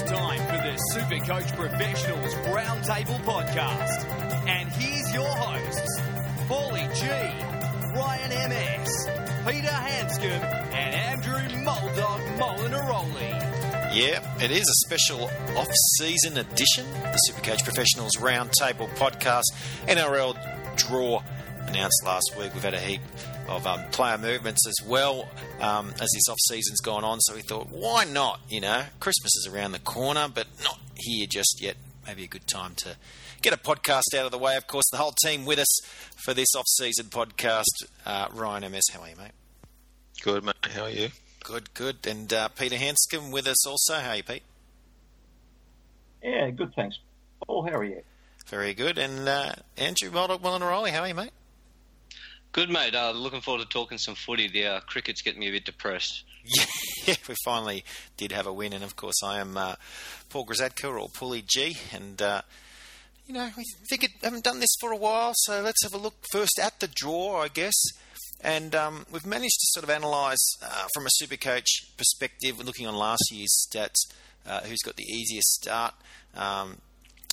[0.00, 4.04] It's time for the Supercoach Professionals Roundtable Podcast.
[4.46, 6.00] And here's your hosts,
[6.46, 7.04] Paulie G,
[7.98, 9.08] Ryan MS,
[9.44, 13.30] Peter Hanscom, and Andrew Muldog Molinaroli.
[13.92, 15.24] Yeah, it is a special
[15.56, 19.50] off-season edition, the Supercoach Professionals Roundtable Podcast.
[19.88, 20.36] NRL
[20.76, 21.24] draw
[21.66, 22.54] announced last week.
[22.54, 23.00] We've had a heap
[23.48, 25.28] of um, player movements as well
[25.60, 27.20] um, as this off season's gone on.
[27.20, 28.40] So we thought, why not?
[28.48, 31.76] You know, Christmas is around the corner, but not here just yet.
[32.06, 32.96] Maybe a good time to
[33.42, 34.56] get a podcast out of the way.
[34.56, 35.80] Of course, the whole team with us
[36.16, 37.84] for this off season podcast.
[38.06, 39.32] Uh, Ryan MS, how are you, mate?
[40.22, 40.54] Good, mate.
[40.62, 41.08] How are you?
[41.44, 42.06] Good, good.
[42.06, 43.94] And uh, Peter Hanscom with us also.
[43.94, 44.42] How are you, Pete?
[46.22, 46.98] Yeah, good, thanks.
[47.46, 48.02] Paul, how are you?
[48.46, 48.98] Very good.
[48.98, 51.30] And uh, Andrew Murdoch Molinaroli, how are you, mate?
[52.52, 52.94] Good, mate.
[52.94, 54.48] Uh, looking forward to talking some footy.
[54.48, 56.24] The uh, cricket's getting me a bit depressed.
[57.06, 57.84] Yeah, we finally
[58.18, 59.76] did have a win, and of course, I am uh,
[60.28, 62.42] Paul Grisadka or Paulie G, and uh,
[63.26, 66.14] you know, we figured haven't done this for a while, so let's have a look
[66.32, 67.74] first at the draw, I guess.
[68.42, 72.86] And um, we've managed to sort of analyse uh, from a super coach perspective, looking
[72.86, 74.06] on last year's stats,
[74.46, 75.94] uh, who's got the easiest start
[76.34, 76.78] um,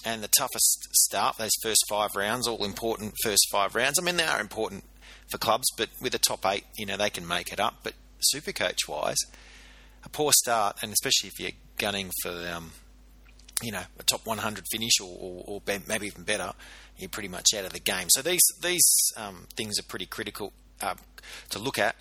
[0.05, 3.99] and the toughest start, those first five rounds, all important first five rounds.
[3.99, 4.83] I mean, they are important
[5.29, 7.75] for clubs, but with a top eight, you know, they can make it up.
[7.83, 9.17] But super coach wise,
[10.03, 12.71] a poor start, and especially if you're gunning for, um,
[13.61, 16.53] you know, a top 100 finish or, or, or, maybe even better,
[16.97, 18.07] you're pretty much out of the game.
[18.09, 20.95] So these these um, things are pretty critical uh,
[21.49, 21.95] to look at.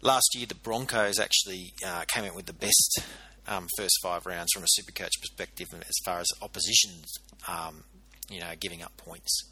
[0.00, 3.00] Last year, the Broncos actually uh, came out with the best
[3.48, 7.12] um, first five rounds from a super coach perspective as far as oppositions,
[7.48, 7.82] um,
[8.30, 9.50] you know, giving up points.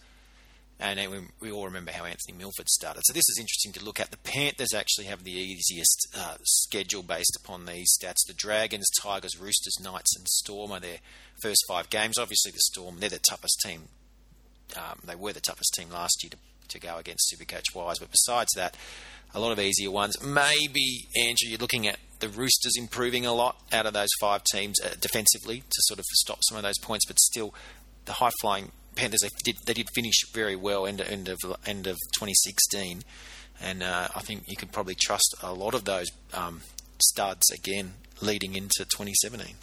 [0.78, 1.00] And
[1.40, 3.02] we, all remember how Anthony Milford started.
[3.06, 4.10] So this is interesting to look at.
[4.10, 8.26] The Panthers actually have the easiest uh, schedule based upon these stats.
[8.26, 10.98] The Dragons, Tigers, Roosters, Knights, and Storm are their
[11.40, 12.18] first five games.
[12.18, 13.84] Obviously, the Storm, they're the toughest team.
[14.76, 16.36] Um, they were the toughest team last year to,
[16.68, 17.98] to go against Supercoach wise.
[17.98, 18.76] But besides that,
[19.34, 20.22] a lot of easier ones.
[20.22, 24.76] Maybe, Andrew, you're looking at the Roosters improving a lot out of those five teams
[24.84, 27.54] uh, defensively to sort of stop some of those points, but still
[28.04, 31.86] the high flying Panthers they did they did finish very well end, end of end
[31.86, 33.02] of 2016,
[33.60, 36.62] and uh, I think you could probably trust a lot of those um,
[36.98, 39.54] studs again leading into 2017.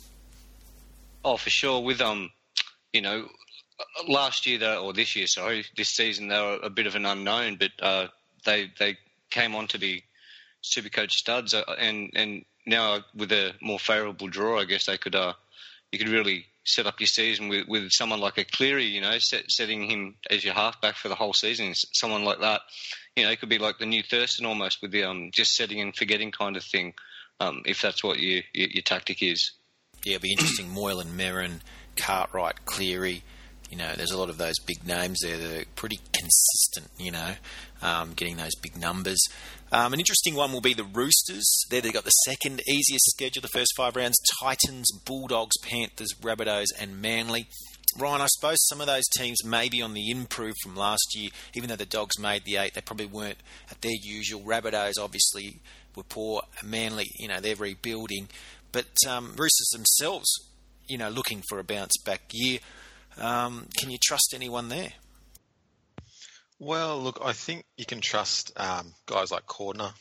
[1.26, 1.82] Oh, for sure.
[1.82, 2.30] With um,
[2.92, 3.28] you know,
[4.08, 7.06] last year though, or this year, sorry, this season they were a bit of an
[7.06, 8.08] unknown, but uh,
[8.46, 8.98] they they
[9.30, 10.04] came on to be
[10.62, 14.98] super coach studs, uh, and and now with a more favourable draw, I guess they
[14.98, 15.34] could uh,
[15.92, 19.18] you could really set up your season with, with someone like a Cleary, you know,
[19.20, 21.74] set, setting him as your halfback for the whole season.
[21.76, 22.62] Someone like that,
[23.16, 25.82] you know, it could be like the new Thurston almost with the um, just setting
[25.82, 26.94] and forgetting kind of thing,
[27.40, 29.52] um, if that's what you, your, your tactic is.
[30.06, 30.70] Yeah, it'll be interesting.
[30.70, 31.60] Moylan, Merrin,
[31.96, 33.24] Cartwright, Cleary.
[33.74, 37.10] You know, there's a lot of those big names there that are pretty consistent, you
[37.10, 37.34] know,
[37.82, 39.18] um, getting those big numbers.
[39.72, 41.44] Um, an interesting one will be the Roosters.
[41.72, 46.68] There they've got the second easiest schedule, the first five rounds Titans, Bulldogs, Panthers, Rabbitohs,
[46.80, 47.48] and Manly.
[47.98, 51.32] Ryan, I suppose some of those teams may be on the improve from last year,
[51.56, 53.40] even though the Dogs made the eight, they probably weren't
[53.72, 54.42] at their usual.
[54.42, 55.62] Rabbitohs obviously
[55.96, 56.44] were poor.
[56.64, 58.30] Manly, you know, they're rebuilding.
[58.72, 60.30] But um, Roosters themselves,
[60.88, 62.60] you know, looking for a bounce back year.
[63.18, 64.92] Um, can you trust anyone there?
[66.60, 69.92] Well, look, I think you can trust um, guys like Cordner,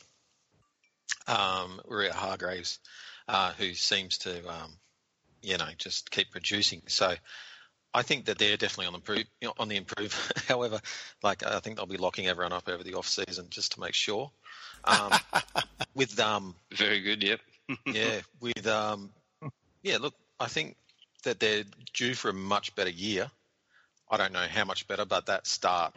[1.27, 2.79] um, Waerea-Hargreaves,
[3.27, 4.77] uh, who seems to, um,
[5.41, 6.81] you know, just keep producing.
[6.87, 7.15] So
[7.93, 9.25] I think that they're definitely on the improve.
[9.41, 10.31] You know, on the improve.
[10.47, 10.79] However,
[11.21, 13.93] like I think they'll be locking everyone up over the off season just to make
[13.93, 14.31] sure.
[14.85, 15.11] Um,
[15.95, 17.21] with um, very good.
[17.21, 17.39] Yep.
[17.85, 18.21] yeah.
[18.39, 19.11] With um,
[19.83, 19.97] yeah.
[19.97, 20.75] Look, I think
[21.23, 21.63] that they're
[21.93, 23.29] due for a much better year.
[24.09, 25.93] I don't know how much better, but that start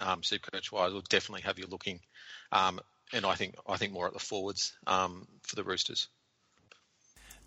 [0.00, 2.00] um, Supercoach wise will definitely have you looking,
[2.52, 2.80] um,
[3.12, 6.08] and I think I think more at the forwards um, for the Roosters.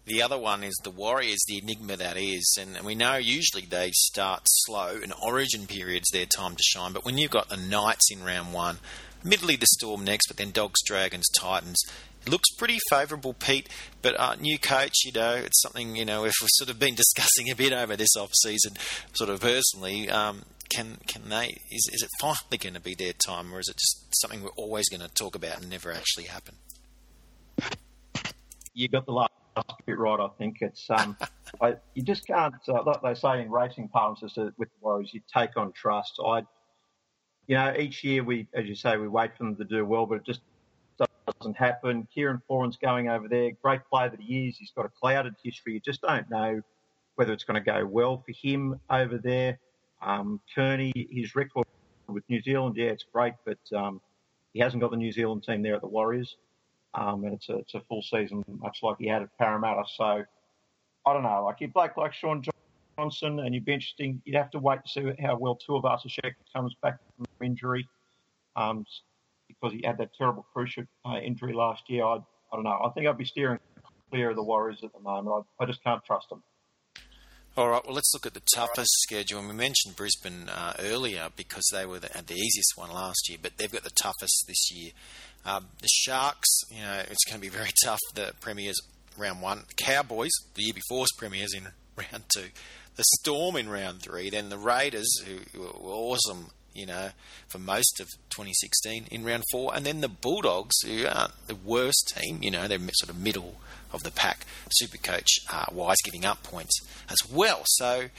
[0.06, 3.92] The other one is the Warriors, the enigma that is, and we know usually they
[3.94, 6.92] start slow, and Origin periods their time to shine.
[6.92, 8.80] But when you've got the Knights in round one,
[9.22, 13.70] admittedly the Storm next, but then Dogs, Dragons, Titans, it looks pretty favourable, Pete.
[14.02, 16.96] But uh, new coach, you know, it's something you know if we've sort of been
[17.04, 18.74] discussing a bit over this off season,
[19.14, 20.10] sort of personally.
[20.10, 21.58] Um, can can they?
[21.72, 24.50] Is is it finally going to be their time, or is it just something we're
[24.50, 26.56] always going to talk about and never actually happen?
[28.74, 29.31] You got the last
[29.86, 30.19] bit right.
[30.19, 31.16] I think it's um,
[31.62, 32.56] I, you just can't.
[32.68, 36.19] Uh, like they say in racing parlance, with the Warriors, you take on trust.
[36.26, 36.40] I,
[37.48, 40.06] you know, each year we, as you say, we wait for them to do well,
[40.06, 40.42] but it just
[41.25, 42.08] doesn't happen.
[42.14, 43.52] Kieran Foran's going over there.
[43.62, 44.58] Great player that he is.
[44.58, 45.74] He's got a clouded history.
[45.74, 46.62] You just don't know
[47.16, 49.60] whether it's going to go well for him over there.
[50.02, 51.66] Um, Kearney, his record
[52.08, 54.02] with New Zealand, yeah, it's great, but um,
[54.54, 56.36] he hasn't got the New Zealand team there at the Warriors.
[56.96, 59.84] Um, and it's a, it's a full season, much like he had at Parramatta.
[59.96, 60.24] So
[61.06, 61.44] I don't know.
[61.46, 62.44] Like, you bloke like Shaun
[62.98, 64.22] Johnson, and you'd be interesting.
[64.26, 67.88] You'd have to wait to see how well Tuivasa-Sheck comes back from injury.
[68.56, 68.86] Um,
[69.60, 72.04] because he had that terrible cruciate uh, injury last year.
[72.04, 72.80] I, I don't know.
[72.84, 73.60] I think I'd be steering
[74.12, 75.46] clear of the Warriors at the moment.
[75.60, 76.44] I, I just can't trust them.
[77.56, 79.40] All right, well, let's look at the toughest schedule.
[79.40, 83.38] And we mentioned Brisbane uh, earlier because they were the, the easiest one last year,
[83.40, 84.92] but they've got the toughest this year.
[85.46, 88.00] Um, the Sharks, you know, it's going to be very tough.
[88.16, 88.80] The Premiers
[89.18, 89.64] round one.
[89.78, 92.48] Cowboys, the year before's Premiers in round two.
[92.96, 94.32] The Storm in round three.
[94.32, 97.10] Then the Raiders, who were awesome you know,
[97.48, 99.75] for most of 2016 in round four.
[99.75, 103.56] And then the Bulldogs, who aren't the worst team, you know, they're sort of middle
[103.92, 106.80] of the pack, super coach uh, wise, giving up points
[107.10, 107.62] as well.
[107.66, 108.10] So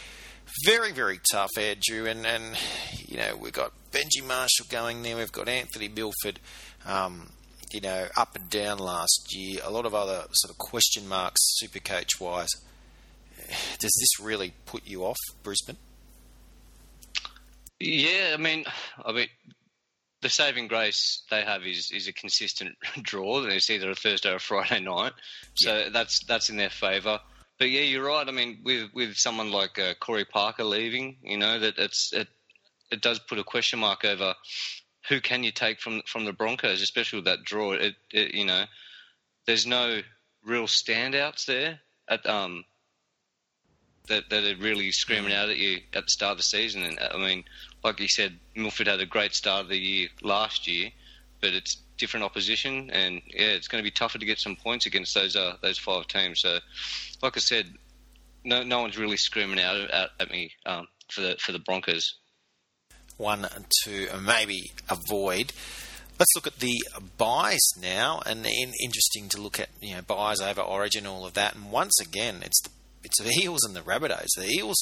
[0.65, 2.07] very, very tough, Andrew.
[2.07, 2.57] And, and,
[2.99, 6.39] you know, we've got Benji Marshall going there, we've got Anthony Milford.
[6.87, 7.31] Um,
[7.73, 11.41] you know, up and down last year, a lot of other sort of question marks,
[11.57, 12.51] super coach wise.
[13.79, 15.79] Does this really put you off Brisbane?
[17.85, 18.65] Yeah, I mean,
[19.05, 19.29] I mean,
[20.23, 23.45] the saving grace they have is is a consistent draw.
[23.45, 25.13] It's either a Thursday or a Friday night,
[25.55, 25.89] so yeah.
[25.91, 27.21] that's that's in their favour.
[27.59, 28.27] But yeah, you're right.
[28.27, 32.29] I mean, with with someone like uh, Corey Parker leaving, you know that it's it
[32.91, 34.35] it does put a question mark over
[35.09, 37.73] who can you take from from the Broncos, especially with that draw.
[37.73, 38.65] It, it you know,
[39.47, 40.01] there's no
[40.43, 42.65] real standouts there at um
[44.09, 46.83] that, that are really screaming out at you at the start of the season.
[46.83, 47.45] And I mean,
[47.85, 50.91] like you said, Milford had a great start of the year last year,
[51.41, 54.87] but it's different opposition, and yeah, it's going to be tougher to get some points
[54.87, 56.41] against those uh, those five teams.
[56.41, 56.59] So,
[57.23, 57.67] like I said,
[58.43, 62.15] no no one's really screaming out at, at me um, for the for the Broncos.
[63.19, 63.47] One
[63.85, 65.53] to maybe avoid.
[66.19, 66.77] Let's look at the
[67.19, 71.35] byes now, and in, interesting to look at you know byes over Origin, all of
[71.35, 71.55] that.
[71.55, 72.71] And once again, it's the
[73.05, 74.29] it's the Eels and the Rabbitohs.
[74.37, 74.79] The Eels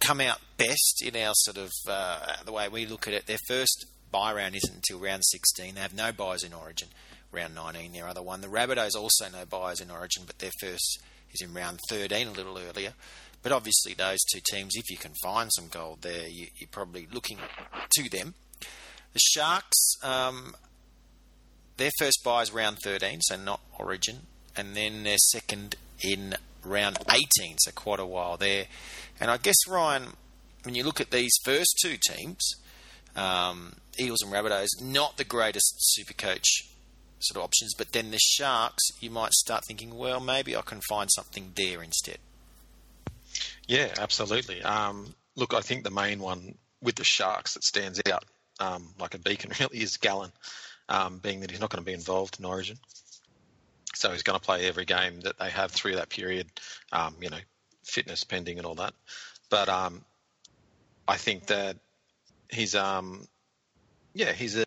[0.00, 3.26] come out best in our sort of uh, the way we look at it.
[3.26, 5.74] Their first bye round isn't until round 16.
[5.74, 6.88] They have no byes in Origin.
[7.32, 8.40] Round 19, their other one.
[8.40, 11.00] The Rabbitohs also no byes in Origin, but their first
[11.32, 12.94] is in round 13, a little earlier.
[13.42, 17.08] But obviously, those two teams, if you can find some gold there, you, are probably
[17.12, 17.38] looking
[17.94, 18.34] to them.
[19.12, 20.54] The Sharks, um,
[21.76, 24.20] their first bye is round 13, so not Origin,
[24.56, 28.66] and then their second in round 18, so quite a while there.
[29.20, 30.08] And I guess, Ryan,
[30.64, 32.54] when you look at these first two teams,
[33.14, 36.68] um, Eagles and Rabbitohs, not the greatest super coach
[37.20, 40.80] sort of options, but then the Sharks, you might start thinking, well, maybe I can
[40.88, 42.18] find something there instead.
[43.66, 44.62] Yeah, absolutely.
[44.62, 48.24] Um, look, I think the main one with the Sharks that stands out
[48.60, 50.32] um, like a beacon really is Gallen,
[50.88, 52.78] um, being that he's not going to be involved in Origin.
[53.96, 56.48] So he's going to play every game that they have through that period,
[56.92, 57.38] um, you know,
[57.82, 58.92] fitness pending and all that.
[59.48, 60.04] But um,
[61.08, 61.76] I think that
[62.50, 63.26] he's, um,
[64.12, 64.64] yeah, he's a,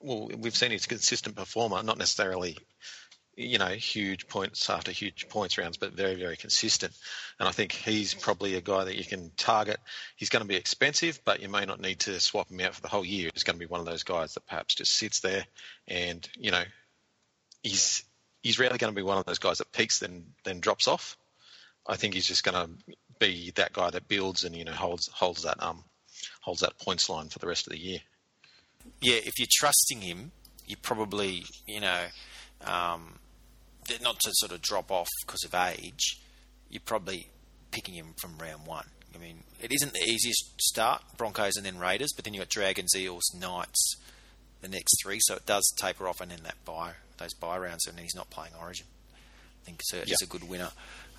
[0.00, 2.58] well, we've seen he's a consistent performer, not necessarily,
[3.34, 6.92] you know, huge points after huge points rounds, but very, very consistent.
[7.40, 9.78] And I think he's probably a guy that you can target.
[10.16, 12.82] He's going to be expensive, but you may not need to swap him out for
[12.82, 13.30] the whole year.
[13.32, 15.46] He's going to be one of those guys that perhaps just sits there
[15.88, 16.64] and, you know,
[17.62, 18.04] he's
[18.46, 21.16] he's rarely going to be one of those guys that peaks then then drops off.
[21.86, 25.08] I think he's just going to be that guy that builds and you know holds
[25.08, 25.82] holds that um
[26.40, 27.98] holds that points line for the rest of the year.
[29.00, 30.30] Yeah, if you're trusting him,
[30.64, 32.04] you probably you know
[32.64, 33.18] um,
[34.00, 36.20] not to sort of drop off because of age.
[36.70, 37.28] You're probably
[37.72, 38.86] picking him from round one.
[39.12, 42.50] I mean, it isn't the easiest start, Broncos and then Raiders, but then you've got
[42.50, 43.96] Dragons, Eels, Knights,
[44.60, 47.86] the next three, so it does taper off, and then that bye those bye rounds,
[47.86, 48.86] and he's not playing Origin.
[49.14, 50.06] I think it's a, yep.
[50.08, 50.70] it's a good winner.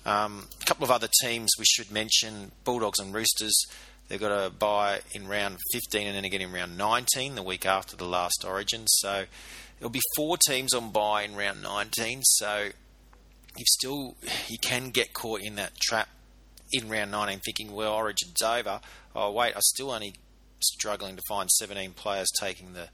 [0.06, 3.54] Um, a couple of other teams we should mention: Bulldogs and Roosters.
[4.08, 7.66] They've got a bye in round 15 and then again in round 19, the week
[7.66, 8.86] after the last Origin.
[8.86, 9.24] So
[9.78, 12.22] there'll be four teams on bye in round 19.
[12.22, 12.70] So
[13.56, 14.16] you still
[14.48, 16.08] you can get caught in that trap
[16.72, 18.80] in round 19, thinking, well, Origin's over.
[19.14, 20.14] Oh wait, I'm still only
[20.60, 22.88] struggling to find 17 players taking the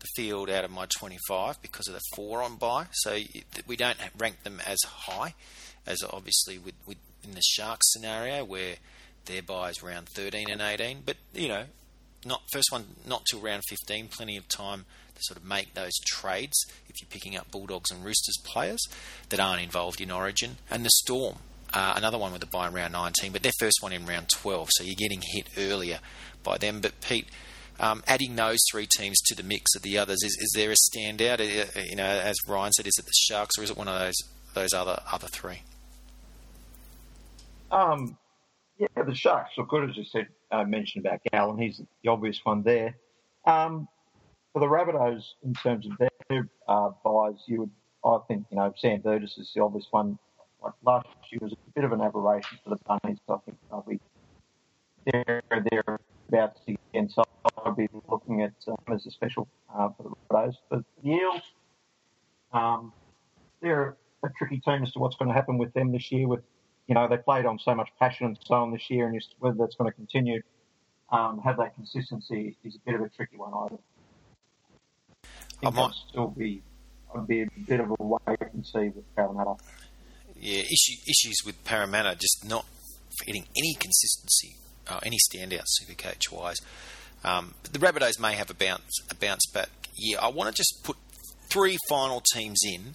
[0.00, 2.86] the field out of my 25 because of the four on bye.
[2.92, 3.18] So
[3.66, 5.34] we don't rank them as high
[5.86, 8.76] as obviously with, with in the Sharks scenario where
[9.26, 11.02] their bye is round 13 and 18.
[11.04, 11.64] But you know,
[12.24, 14.08] not first one not till round 15.
[14.08, 14.84] Plenty of time
[15.14, 16.56] to sort of make those trades
[16.88, 18.82] if you're picking up Bulldogs and Roosters players
[19.30, 21.36] that aren't involved in Origin, and the Storm.
[21.72, 24.28] Uh, another one with a bye in round 19, but their first one in round
[24.28, 25.98] 12, so you're getting hit earlier
[26.42, 26.80] by them.
[26.80, 27.26] But Pete,
[27.78, 30.74] um, adding those three teams to the mix of the others, is, is there a
[30.74, 31.40] standout?
[31.40, 33.98] Uh, you know, as Ryan said, is it the Sharks or is it one of
[33.98, 34.16] those
[34.54, 35.62] those other other three?
[37.70, 38.16] Um,
[38.78, 41.58] yeah, the Sharks look good, as you said, uh, mentioned about Gallen.
[41.58, 42.96] He's the obvious one there.
[43.44, 43.88] Um,
[44.52, 47.70] for the Rabbitohs, in terms of their uh, byes, you would,
[48.04, 50.18] I think, you know, Sam Burgess is the obvious one.
[50.62, 53.18] Like last year was a bit of an aberration for the Bunnies.
[53.28, 54.00] I think they'll be
[55.12, 57.08] there, there about again.
[57.08, 57.22] So
[57.58, 60.54] I'll be looking at um, as a special uh, for the Rabbitohs.
[60.70, 61.42] But Eels,
[62.52, 62.92] um,
[63.60, 66.42] they're a tricky team as to what's going to happen with them this year with
[66.86, 69.56] you know, they played on so much passion and so on this year, and whether
[69.58, 70.40] that's going to continue,
[71.10, 73.78] um, have that consistency is a bit of a tricky one either.
[75.64, 76.62] I, I might still be,
[77.14, 79.54] I'd be a bit of a wait and see with Parramatta.
[80.38, 82.66] Yeah, issue, issues with Parramatta just not
[83.24, 84.56] getting any consistency,
[84.88, 86.56] uh, any standout super coach wise.
[87.24, 89.68] Um, the Rabbitohs may have a bounce, a bounce back.
[89.96, 90.96] Yeah, I want to just put
[91.48, 92.94] three final teams in,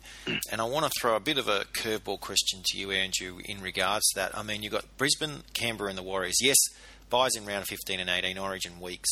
[0.51, 3.61] and I want to throw a bit of a curveball question to you, Andrew, in
[3.61, 4.37] regards to that.
[4.37, 6.37] I mean, you've got Brisbane, Canberra, and the Warriors.
[6.41, 6.57] Yes,
[7.09, 9.09] byes in round 15 and 18 origin weeks.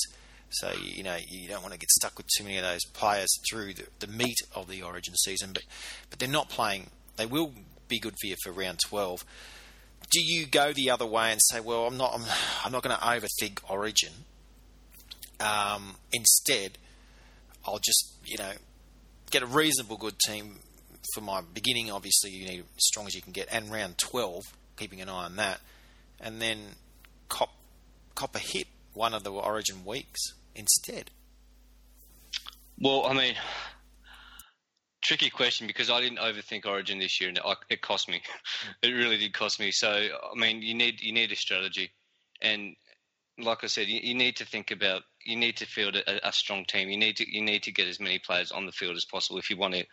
[0.52, 3.30] So, you know, you don't want to get stuck with too many of those players
[3.50, 5.64] through the, the meat of the origin season, but,
[6.10, 6.90] but they're not playing.
[7.18, 7.54] They will
[7.88, 9.24] be good for you for round 12.
[10.12, 12.24] Do you go the other way and say, well, I'm not, I'm,
[12.66, 14.14] I'm not going to overthink origin.
[15.40, 16.78] Um, instead,
[17.66, 18.52] I'll just, you know,
[19.30, 20.56] get a reasonable good team
[21.14, 21.92] for my beginning.
[21.92, 24.44] Obviously, you need as strong as you can get, and round twelve,
[24.78, 25.62] keeping an eye on that,
[26.20, 26.58] and then
[27.30, 27.54] cop
[28.16, 30.20] cop a hit one of the Origin weeks
[30.56, 31.12] instead.
[32.80, 33.36] Well, I mean,
[35.02, 37.40] tricky question because I didn't overthink Origin this year, and
[37.70, 38.22] it cost me.
[38.84, 39.72] It really did cost me.
[39.72, 41.92] So, I mean, you need you need a strategy,
[42.42, 42.76] and
[43.38, 46.32] like I said, you, you need to think about you need to field a, a,
[46.32, 46.90] strong team.
[46.90, 49.40] You need to you need to get as many players on the field as possible
[49.40, 49.86] if you want to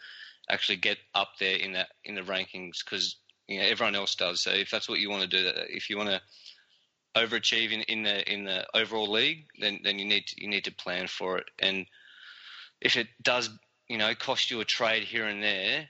[0.48, 3.16] actually get up there in that in the rankings because
[3.48, 4.42] you know everyone else does.
[4.42, 6.20] So if that's what you want to do, uh, if you want to
[7.16, 10.64] overachieve in, in the in the overall league, then then you need to, you need
[10.64, 11.46] to plan for it.
[11.58, 11.86] And
[12.80, 13.48] if it does,
[13.88, 15.88] you know, cost you a trade here and there,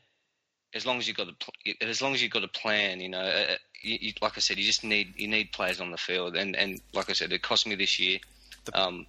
[0.74, 3.20] as long as you've got a as long as you've got a plan, you know,
[3.20, 6.36] uh, you, you, like I said, you just need you need players on the field.
[6.36, 8.18] And and like I said, it cost me this year.
[8.64, 9.06] The, um,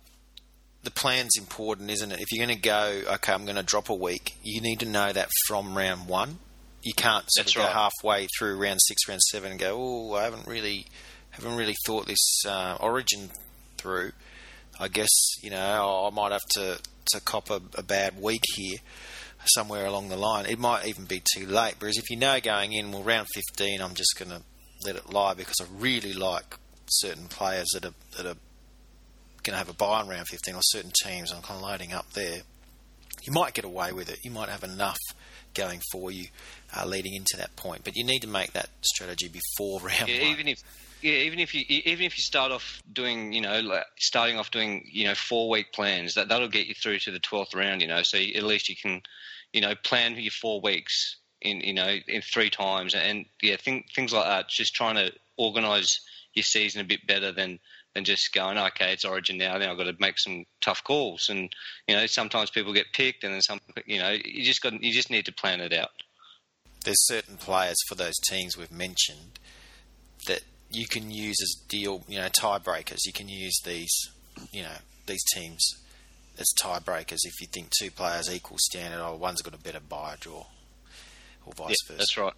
[0.83, 2.21] the plan's important, isn't it?
[2.21, 4.85] If you're going to go, okay, I'm going to drop a week, you need to
[4.85, 6.39] know that from round one.
[6.83, 7.73] You can't sort of go right.
[7.73, 10.85] halfway through round six, round seven, and go, oh, I haven't really,
[11.31, 13.31] haven't really thought this uh, origin
[13.77, 14.11] through.
[14.79, 15.09] I guess
[15.41, 16.79] you know I might have to
[17.09, 18.77] to cop a, a bad week here
[19.45, 20.45] somewhere along the line.
[20.45, 21.75] It might even be too late.
[21.79, 24.41] Whereas if you know going in, well, round 15, I'm just going to
[24.85, 26.57] let it lie because I really like
[26.89, 28.37] certain players that are that are
[29.43, 31.93] going to have a bye in round 15 or certain teams, I'm kind of loading
[31.93, 32.41] up there.
[33.23, 34.19] You might get away with it.
[34.23, 34.99] You might have enough
[35.53, 36.27] going for you
[36.75, 40.29] uh, leading into that point, but you need to make that strategy before round yeah.
[40.29, 40.57] Even if
[41.01, 44.51] yeah, even if you even if you start off doing you know like starting off
[44.51, 47.81] doing you know four week plans that that'll get you through to the twelfth round.
[47.81, 49.01] You know, so at least you can
[49.53, 53.93] you know plan your four weeks in you know in three times and yeah think,
[53.93, 54.49] things like that.
[54.49, 56.01] Just trying to organise
[56.33, 57.59] your season a bit better than
[57.97, 59.57] than just going, okay, it's Origin now.
[59.57, 61.49] Then I've got to make some tough calls, and
[61.87, 64.93] you know, sometimes people get picked, and then some, you know, you just got you
[64.93, 65.89] just need to plan it out.
[66.85, 69.39] There's certain players for those teams we've mentioned
[70.27, 72.99] that you can use as deal, you know, tiebreakers.
[73.05, 73.91] You can use these,
[74.51, 75.65] you know, these teams
[76.37, 80.15] as tiebreakers if you think two players equal standard, or one's got a better bye
[80.19, 80.45] draw,
[81.45, 81.97] or vice versa.
[81.97, 82.33] That's right.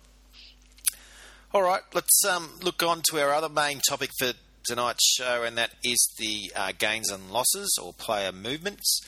[1.51, 4.33] All right, let's um, look on to our other main topic for
[4.67, 9.01] tonight's show, and that is the uh, gains and losses or player movements.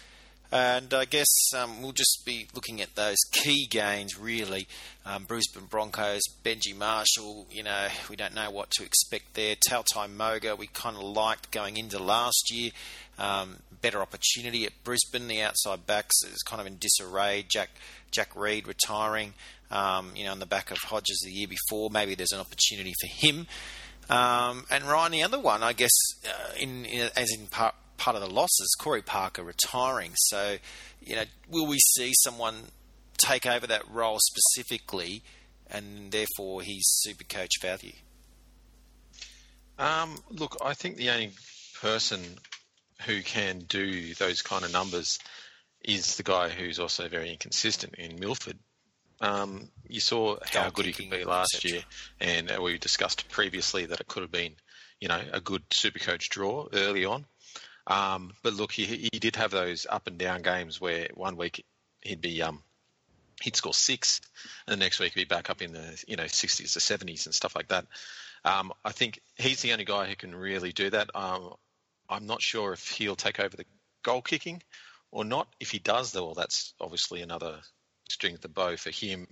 [0.52, 4.68] And I guess um, we'll just be looking at those key gains, really.
[5.06, 9.56] Um, Brisbane Broncos, Benji Marshall, you know, we don't know what to expect there.
[9.70, 12.72] Tautau Moga, we kind of liked going into last year.
[13.18, 15.28] Um, better opportunity at Brisbane.
[15.28, 17.46] The outside backs is kind of in disarray.
[17.48, 17.70] Jack
[18.12, 19.34] Jack Reed retiring,
[19.70, 21.90] um, you know, on the back of Hodges the year before.
[21.90, 23.48] Maybe there's an opportunity for him.
[24.10, 25.92] Um, and Ryan, the other one, I guess,
[26.26, 30.12] uh, in, in, as in part, part of the losses, Corey Parker retiring.
[30.16, 30.58] So,
[31.02, 32.56] you know, will we see someone
[33.18, 35.22] take over that role specifically,
[35.70, 37.94] and therefore he's super coach value?
[39.78, 41.32] Um, look, I think the only
[41.80, 42.22] person
[43.06, 45.20] who can do those kind of numbers
[45.84, 48.58] is the guy who's also very inconsistent in Milford.
[49.20, 51.82] Um, you saw how good he could be last year,
[52.20, 54.56] and uh, we discussed previously that it could have been,
[55.00, 57.26] you know, a good super coach draw early on.
[57.88, 61.66] Um, but look, he, he did have those up and down games where one week
[62.02, 62.64] he'd be um,
[63.42, 64.22] he'd score six,
[64.68, 67.26] and the next week he'd be back up in the you know 60s to 70s
[67.26, 67.86] and stuff like that.
[68.44, 71.10] Um, I think he's the only guy who can really do that.
[71.16, 71.54] Um,
[72.10, 73.66] I'm not sure if he'll take over the
[74.04, 74.62] goal kicking
[75.12, 75.48] or not.
[75.60, 77.60] If he does, though, well, that's obviously another
[78.10, 79.28] string to the bow for him,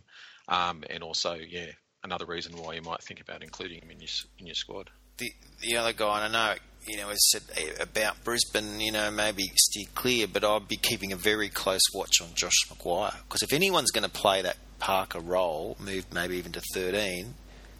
[0.48, 1.72] um, and also yeah,
[2.04, 4.90] another reason why you might think about including him in your in your squad.
[5.18, 8.92] the the other guy, and I know you know, has said eh, about Brisbane, you
[8.92, 13.16] know, maybe steer clear, but I'd be keeping a very close watch on Josh McGuire
[13.24, 17.36] because if anyone's going to play that Parker role, moved maybe even to thirteen,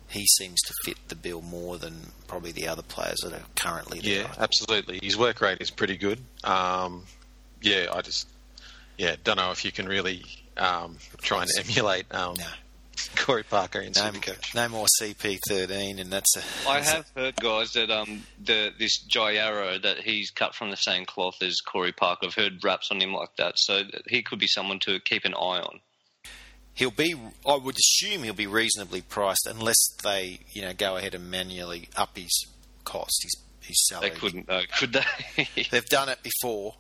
[0.10, 4.00] he seems to fit the bill more than probably the other players that are currently
[4.00, 4.24] there.
[4.24, 5.00] Yeah, absolutely.
[5.02, 6.20] His work rate is pretty good.
[6.44, 7.04] Um,
[7.62, 8.28] yeah, I just
[8.98, 10.24] yeah don't know if you can really
[10.58, 12.46] um, try and emulate um, No.
[13.16, 14.54] Corey Parker in No, Supercoach.
[14.56, 16.42] no more CP13, and that's a.
[16.70, 20.56] I that's a- have heard, guys, that um the this Jai Arrow that he's cut
[20.56, 22.28] from the same cloth as Corey Parker.
[22.28, 25.34] I've heard raps on him like that, so he could be someone to keep an
[25.34, 25.80] eye on.
[26.74, 27.14] He'll be.
[27.46, 31.90] I would assume he'll be reasonably priced, unless they, you know, go ahead and manually
[31.98, 32.46] up his
[32.86, 34.10] cost, his his salary.
[34.12, 35.48] They couldn't, though, could they?
[35.72, 36.76] They've done it before,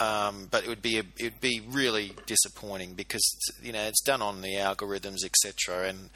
[0.00, 3.22] um, but it would be a, it would be really disappointing because
[3.62, 5.88] you know it's done on the algorithms, etc.
[5.88, 6.10] And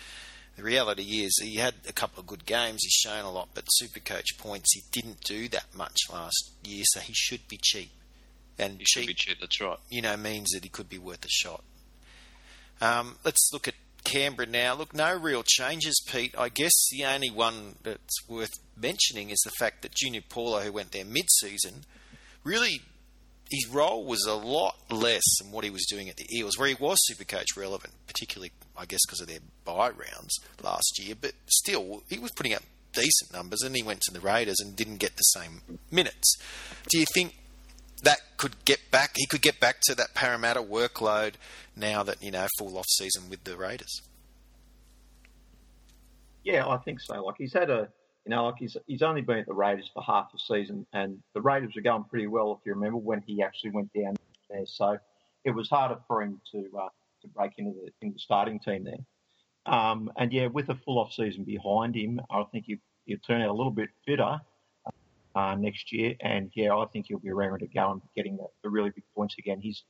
[0.56, 2.80] the reality is, he had a couple of good games.
[2.82, 7.00] He's shown a lot, but Supercoach points he didn't do that much last year, so
[7.00, 7.90] he should be cheap.
[8.58, 9.38] And he should cheap be cheap.
[9.40, 9.78] That's right.
[9.90, 11.62] you know, means that he could be worth a shot.
[12.80, 13.74] Um, let's look at
[14.04, 14.74] Canberra now.
[14.74, 16.34] Look, no real changes, Pete.
[16.38, 20.72] I guess the only one that's worth mentioning is the fact that Junior Paulo, who
[20.72, 21.84] went there mid-season,
[22.44, 22.82] really
[23.50, 26.68] his role was a lot less than what he was doing at the Eels, where
[26.68, 31.14] he was Supercoach relevant, particularly, I guess, because of their bye rounds last year.
[31.20, 34.74] But still, he was putting up decent numbers, and he went to the Raiders and
[34.74, 36.36] didn't get the same minutes.
[36.88, 37.34] Do you think
[38.04, 39.12] that could get back.
[39.16, 41.34] He could get back to that Parramatta workload
[41.74, 44.02] now that you know full off season with the Raiders.
[46.44, 47.22] Yeah, I think so.
[47.24, 47.88] Like he's had a,
[48.24, 51.18] you know, like he's he's only been at the Raiders for half a season, and
[51.34, 54.16] the Raiders were going pretty well, if you remember, when he actually went down
[54.50, 54.64] there.
[54.66, 54.98] So
[55.44, 56.88] it was harder for him to uh,
[57.22, 58.98] to break into the in the starting team there.
[59.66, 63.42] Um, and yeah, with a full off season behind him, I think he he'll turn
[63.42, 64.40] out a little bit fitter
[65.34, 66.14] uh, next year.
[66.20, 69.04] And yeah, I think he'll be around to go and getting the, the really big
[69.14, 69.60] points again.
[69.60, 69.82] He's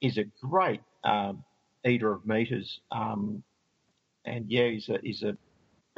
[0.00, 1.44] he's a great um,
[1.86, 2.80] eater of meters.
[2.90, 3.42] Um,
[4.24, 5.36] and yeah, he's a he's a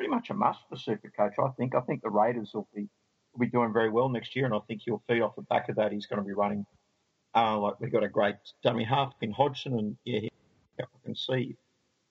[0.01, 1.33] pretty much a must for Supercoach.
[1.39, 1.75] I think.
[1.75, 2.89] I think the Raiders will be
[3.35, 5.69] will be doing very well next year, and I think he'll feed off the back
[5.69, 5.93] of that.
[5.93, 6.65] He's going to be running
[7.35, 10.29] uh, like we've got a great dummy half in Hodgson, and yeah,
[10.81, 11.57] I can see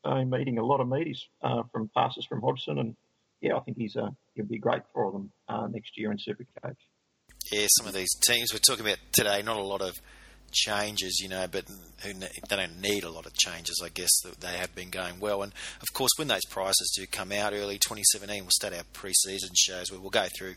[0.05, 2.95] uh, him meeting a lot of meaties uh, from passes from Hodgson, and
[3.41, 6.77] yeah, I think he's uh, he'll be great for them uh, next year in Supercoach.
[7.51, 9.99] Yeah, some of these teams we're talking about today, not a lot of
[10.51, 11.65] changes, you know, but
[12.03, 13.81] who they don't need a lot of changes.
[13.83, 17.05] I guess that they have been going well, and of course, when those prices do
[17.05, 20.55] come out early 2017, we'll start our pre-season shows where we'll go through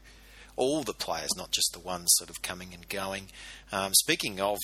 [0.57, 3.29] all the players, not just the ones sort of coming and going.
[3.71, 4.59] Um, speaking of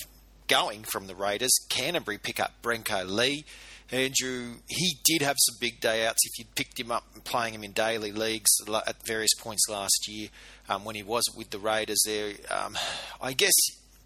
[0.47, 3.45] going from the Raiders, Canterbury pick up Brenko Lee.
[3.91, 6.19] Andrew, he did have some big day outs.
[6.23, 10.07] If you'd picked him up and playing him in daily leagues at various points last
[10.07, 10.29] year
[10.67, 12.77] um, when he was with the Raiders there, um,
[13.19, 13.53] I guess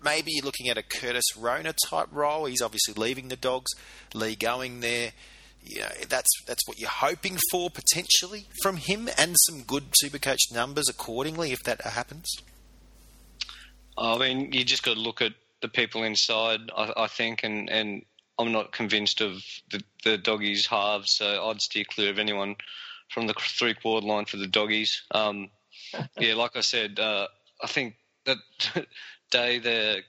[0.03, 2.45] maybe you're looking at a Curtis Rona type role.
[2.45, 3.71] He's obviously leaving the Dogs,
[4.13, 5.11] Lee going there.
[5.63, 10.51] You know, that's that's what you're hoping for potentially from him, and some good Supercoach
[10.51, 12.29] numbers accordingly if that happens.
[13.97, 17.69] I mean, you just got to look at the people inside, I, I think, and,
[17.69, 18.03] and
[18.37, 22.55] I'm not convinced of the, the doggies halves, so I'd steer clear of anyone
[23.09, 25.01] from the three quarter line for the doggies.
[25.11, 25.49] Um,
[26.19, 27.27] yeah, like I said, uh,
[27.61, 28.37] I think that
[29.33, 30.01] day the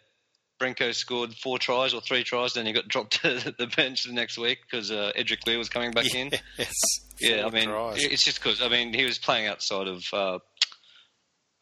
[0.60, 4.12] Brenko scored four tries or three tries, then he got dropped to the bench the
[4.12, 6.30] next week because uh, Edrick Lee was coming back in.
[6.58, 6.72] Yes.
[7.20, 8.04] Yeah, I mean, tries.
[8.04, 10.38] it's just because I mean he was playing outside of uh,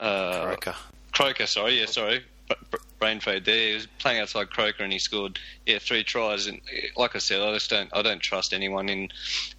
[0.00, 0.74] uh, Croker.
[1.12, 3.68] Croker, sorry, yeah, sorry, Br- br- brain fade there.
[3.68, 6.46] He was playing outside Croker and he scored, yeah, three tries.
[6.46, 9.08] And eh, like I said, I just don't, I don't trust anyone in,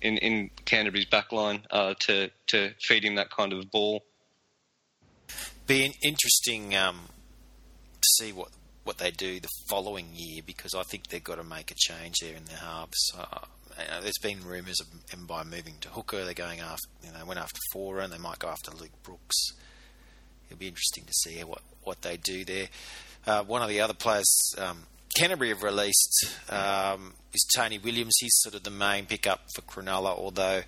[0.02, 4.04] in, in Canterbury's backline uh, to to feed him that kind of ball.
[5.68, 7.00] Be an interesting um,
[8.18, 8.50] see what
[8.84, 12.16] what they do the following year because I think they've got to make a change
[12.22, 13.13] there in their halves.
[13.18, 13.46] Uh,
[13.78, 16.26] know, there's been rumours of them by moving to hooker.
[16.26, 19.54] They're going after, you know, went after Fora and they might go after Luke Brooks.
[20.48, 22.68] It'll be interesting to see what what they do there.
[23.26, 24.84] Uh, one of the other players um,
[25.16, 28.16] Canterbury have released um, is Tony Williams.
[28.20, 30.62] He's sort of the main pickup for Cronulla, although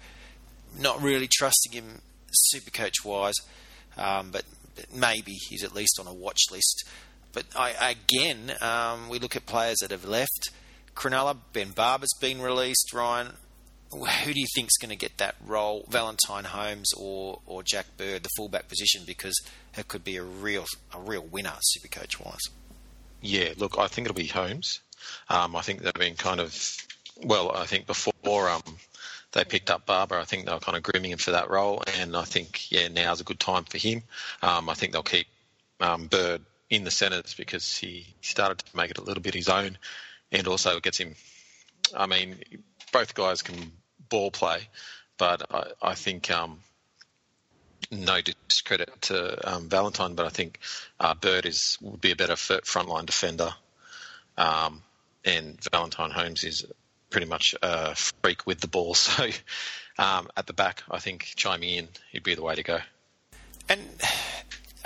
[0.80, 3.36] not really trusting him super coach wise.
[3.98, 4.44] Um, but,
[4.94, 6.86] maybe he's at least on a watch list.
[7.36, 10.52] But I, again, um, we look at players that have left.
[10.96, 12.94] Cronulla, Ben Barba's been released.
[12.94, 13.34] Ryan,
[13.92, 15.86] who do you think is going to get that role?
[15.90, 19.36] Valentine Holmes or or Jack Bird, the fullback position, because
[19.78, 22.40] it could be a real a real winner, super coach wise.
[23.22, 24.80] Yeah, look, I think it'll be Holmes.
[25.30, 26.58] Um, I think they've been kind of
[27.22, 27.52] well.
[27.52, 28.64] I think before um,
[29.34, 31.84] they picked up Barba, I think they were kind of grooming him for that role,
[32.00, 34.04] and I think yeah, now's a good time for him.
[34.42, 35.28] Um, I think they'll keep
[35.82, 39.50] um, Bird in the centres because he started to make it a little bit his
[39.50, 39.78] own,
[40.32, 41.16] and also it gets him.
[41.96, 42.38] I mean,
[42.92, 43.72] both guys can
[44.10, 44.68] ball play,
[45.18, 46.60] but I, I think um,
[47.92, 50.60] no discredit to um, Valentine, but I think
[51.00, 53.54] uh, Bird is would be a better frontline defender,
[54.38, 54.82] um,
[55.24, 56.66] and Valentine Holmes is
[57.10, 58.96] pretty much a freak with the ball.
[59.06, 59.30] So
[59.98, 62.80] um, at the back, I think chiming in he'd be the way to go.
[63.70, 63.82] And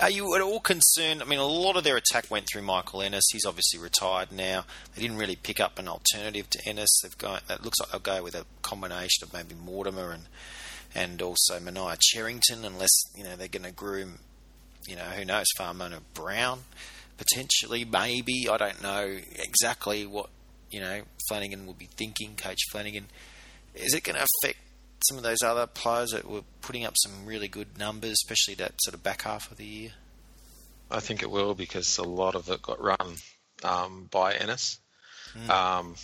[0.01, 1.21] are you at all concerned?
[1.21, 3.25] I mean, a lot of their attack went through Michael Ennis.
[3.31, 4.65] He's obviously retired now.
[4.95, 6.99] They didn't really pick up an alternative to Ennis.
[7.01, 7.41] They've gone.
[7.49, 10.23] It looks like they'll go with a combination of maybe Mortimer and
[10.95, 14.19] and also Manaia Cherrington, unless you know they're going to groom,
[14.87, 16.61] you know, who knows, Fa'amanu Brown
[17.19, 20.29] potentially, maybe I don't know exactly what
[20.71, 22.35] you know Flanagan will be thinking.
[22.35, 23.05] Coach Flanagan,
[23.75, 24.57] is it going to affect
[25.07, 28.73] some of those other players that were putting up some really good numbers, especially that
[28.81, 29.91] sort of back half of the year?
[30.91, 33.15] I think it will because a lot of it got run
[33.63, 34.79] um, by Ennis.
[35.37, 35.49] Mm.
[35.49, 35.95] Um,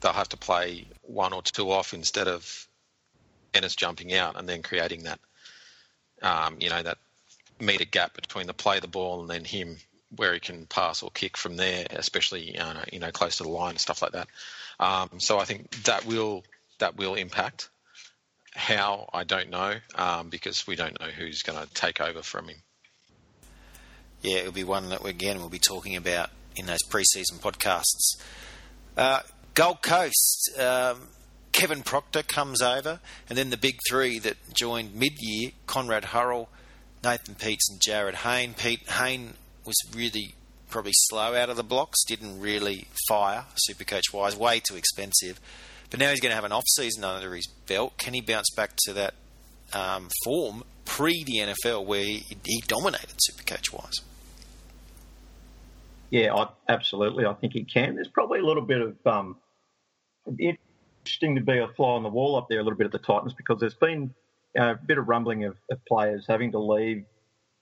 [0.00, 2.66] they'll have to play one or two off instead of
[3.54, 5.20] Ennis jumping out and then creating that,
[6.22, 6.98] um, you know, that
[7.60, 9.78] meter gap between the play the ball and then him
[10.16, 13.48] where he can pass or kick from there, especially uh, you know close to the
[13.48, 14.28] line and stuff like that.
[14.80, 16.44] Um, so I think that will
[16.78, 17.68] that will impact.
[18.54, 22.48] How I don't know um, because we don't know who's going to take over from
[22.48, 22.56] him.
[24.22, 28.20] Yeah, it'll be one that again we'll be talking about in those preseason podcasts.
[28.96, 29.20] Uh,
[29.54, 31.08] Gold Coast, um,
[31.52, 36.48] Kevin Proctor comes over, and then the big three that joined mid-year: Conrad Hurrell,
[37.04, 38.54] Nathan Peats, and Jarryd Hayne.
[38.54, 39.34] Pete Hayne
[39.64, 40.34] was really
[40.68, 45.40] probably slow out of the blocks, didn't really fire Supercoach wise, way too expensive.
[45.90, 47.96] But now he's going to have an off season under his belt.
[47.96, 49.14] Can he bounce back to that
[49.72, 53.94] um, form pre the NFL where he, he dominated Supercoach wise?
[56.10, 57.26] Yeah, I, absolutely.
[57.26, 57.94] I think he can.
[57.94, 59.36] There's probably a little bit of um,
[60.26, 62.98] interesting to be a fly on the wall up there a little bit at the
[62.98, 64.14] Titans because there's been
[64.56, 67.04] a bit of rumbling of, of players having to leave,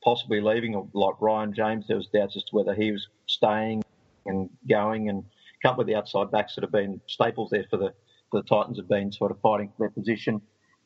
[0.02, 3.82] possibly leaving, or like Ryan James, there was doubts as to whether he was staying
[4.26, 7.76] and going, and a couple of the outside backs that have been staples there for
[7.76, 7.92] the
[8.37, 10.40] the Titans have been sort of fighting for their position.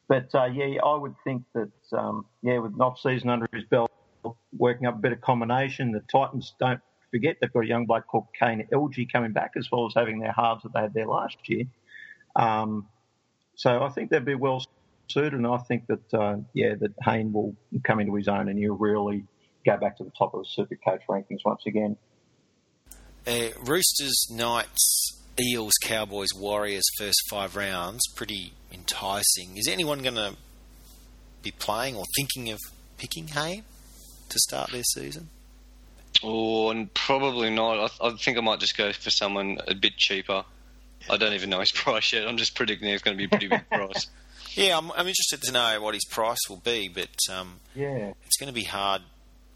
[0.08, 3.64] But uh, yeah, I would think that um, yeah, with an off season under his
[3.64, 3.90] belt,
[4.56, 8.06] working up a bit of combination, the Titans don't forget they've got a young bloke
[8.06, 11.06] called Kane Elgey coming back, as well as having their halves that they had there
[11.06, 11.64] last year.
[12.36, 12.88] Um,
[13.54, 14.64] so I think they'd be well
[15.08, 18.58] suited, and I think that uh, yeah, that Hayne will come into his own, and
[18.58, 19.24] he'll really
[19.66, 21.96] go back to the top of the Super Coach rankings once again.
[23.26, 29.56] Uh, Roosters, Knights, Eels, Cowboys, Warriors, first five rounds, pretty enticing.
[29.56, 30.36] Is anyone going to
[31.42, 32.58] be playing or thinking of
[32.98, 33.62] picking Hay
[34.28, 35.30] to start their season?
[36.22, 37.90] Oh, and probably not.
[38.00, 40.44] I, I think I might just go for someone a bit cheaper.
[41.08, 42.28] I don't even know his price yet.
[42.28, 44.08] I'm just predicting it's going to be a pretty big price.
[44.54, 48.36] Yeah, I'm, I'm, interested to know what his price will be, but um, yeah, it's
[48.36, 49.02] going to be hard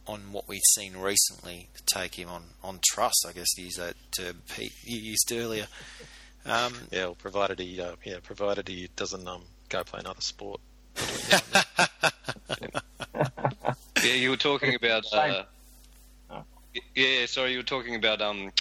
[0.06, 3.26] on what we've seen recently to take him on, on trust.
[3.28, 5.66] I guess to use that term Pete you used earlier.
[6.46, 10.60] Um, yeah, well, provided he uh, yeah provided he doesn't um, go play another sport.
[14.02, 15.04] yeah, you were talking about.
[15.12, 15.44] Uh,
[16.94, 18.52] yeah, sorry, you were talking about um,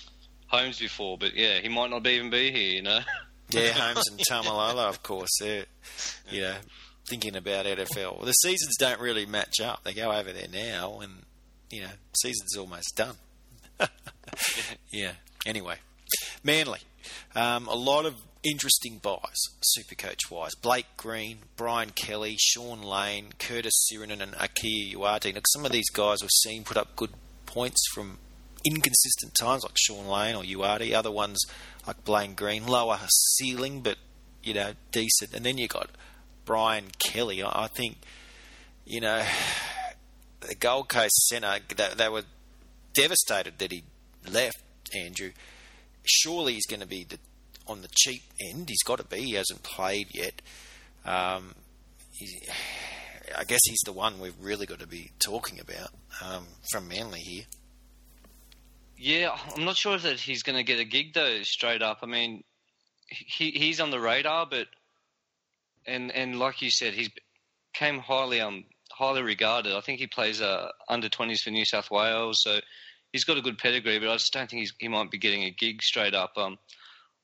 [0.47, 2.99] Holmes before, but yeah, he might not even be here, you know.
[3.49, 5.32] yeah, Holmes and Taumalolo, of course.
[5.39, 5.65] They're,
[6.29, 6.56] you know,
[7.08, 8.17] thinking about NFL.
[8.17, 9.84] Well, the seasons don't really match up.
[9.84, 11.23] They go over there now, and
[11.73, 13.15] you know, season's almost done.
[14.91, 15.13] yeah.
[15.45, 15.75] Anyway,
[16.43, 16.79] Manly,
[17.36, 20.53] um, a lot of interesting buys, super coach wise.
[20.55, 25.33] Blake Green, Brian Kelly, Shaun Lane, Curtis Sironen, and Akea Uate.
[25.33, 27.12] Look, some of these guys we've seen put up good
[27.45, 28.19] points from
[28.63, 30.93] inconsistent times, like Shaun Lane or Uate.
[30.93, 31.43] Other ones,
[31.88, 32.99] like Blaine Green, lower
[33.36, 33.97] ceiling, but
[34.43, 35.33] you know decent.
[35.33, 35.89] And then you got
[36.45, 37.43] Brian Kelly.
[37.43, 37.97] I think
[38.86, 39.23] you know
[40.47, 41.60] the Gold Coast centre.
[41.75, 42.23] They, they were
[42.93, 43.84] devastated that he
[44.29, 44.63] left.
[44.95, 45.32] Andrew,
[46.03, 47.17] surely he's going to be the,
[47.67, 48.69] on the cheap end.
[48.69, 49.21] He's got to be.
[49.21, 50.41] He hasn't played yet.
[51.06, 51.56] Um,
[53.36, 55.89] I guess he's the one we've really got to be talking about
[56.21, 57.43] um, from Manly here.
[58.97, 61.41] Yeah, I'm not sure that he's going to get a gig though.
[61.43, 62.43] Straight up, I mean,
[63.08, 64.67] he he's on the radar, but
[65.86, 67.10] and and like you said, he's
[67.73, 69.73] came highly um highly regarded.
[69.75, 72.60] I think he plays uh, under 20s for New South Wales, so
[73.12, 73.99] he's got a good pedigree.
[73.99, 76.34] But I just don't think he's, he might be getting a gig straight up.
[76.38, 76.58] Um,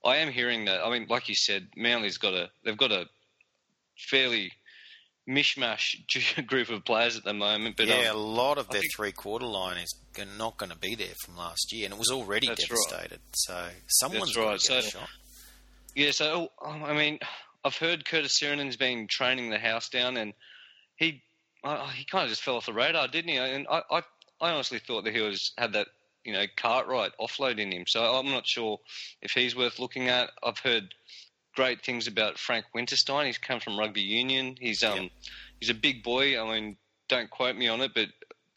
[0.05, 0.82] I am hearing that.
[0.84, 3.05] I mean, like you said, Manly's got a they've got a
[3.97, 4.51] fairly
[5.27, 5.95] mishmash
[6.47, 7.75] group of players at the moment.
[7.77, 9.93] But yeah, um, a lot of I their three quarter line is
[10.38, 12.79] not going to be there from last year, and it was already That's right.
[12.89, 13.19] devastated.
[13.34, 14.60] So someone's right.
[14.60, 15.10] to get a So- shot.
[15.95, 17.19] Yeah, so um, I mean,
[17.65, 20.34] I've heard Curtis Sironen's been training the house down, and
[20.95, 21.23] he
[21.63, 23.38] uh, he kind of just fell off the radar, didn't he?
[23.38, 24.02] And I, I
[24.41, 25.88] I honestly thought that he was had that
[26.24, 27.86] you know Cartwright offload in him.
[27.88, 28.80] So I'm not sure
[29.22, 30.32] if he's worth looking at.
[30.43, 30.93] I've heard
[31.56, 33.26] great things about Frank Winterstein.
[33.26, 34.56] He's come from rugby union.
[34.60, 35.10] He's um
[35.60, 36.41] he's a big boy.
[36.41, 38.08] I mean, don't quote me on it, but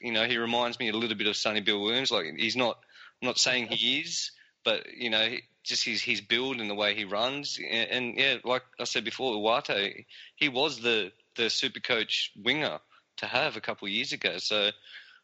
[0.01, 2.11] you know he reminds me a little bit of Sonny Bill Williams.
[2.11, 2.79] Like he's not
[3.21, 4.31] I'm not saying he is,
[4.65, 5.29] but you know
[5.65, 7.59] just his his build and the way he runs.
[7.59, 12.79] And, and yeah, like I said before, Uate, he was the the super coach winger
[13.19, 14.35] to have a couple of years ago.
[14.39, 14.71] So.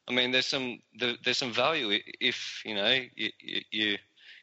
[0.07, 3.99] I mean, there's some there- there's some value if you know you, you, you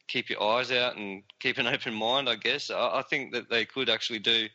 [0.08, 2.30] keep your eyes out and keep an open mind.
[2.30, 4.48] I guess I, I think that they could actually do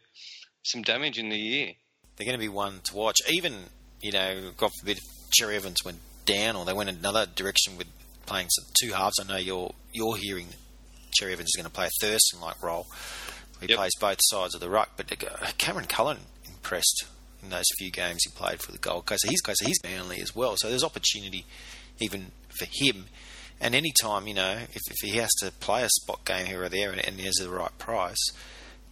[0.63, 1.73] some damage in the year.
[2.15, 3.17] They're going to be one to watch.
[3.29, 3.57] Even
[4.01, 7.89] you know, God forbid, if Cherry Evans went down or they went another direction with
[8.27, 9.19] playing some two halves.
[9.19, 10.47] I know you're you're hearing
[11.19, 12.87] Cherry Evans is going to play a Thurston-like role.
[13.61, 13.79] He Yep.
[13.79, 17.07] plays both sides of the ruck, but uh, Cameron Cullen impressed
[17.43, 19.23] in those few games he played for the Gold Coast.
[19.23, 20.57] So he's so he's Manly as well.
[20.57, 21.45] So there's opportunity
[22.01, 23.07] even for him.
[23.61, 26.63] And any time you know, if, if he has to play a spot game here
[26.63, 28.31] or there, and, and there's the right price,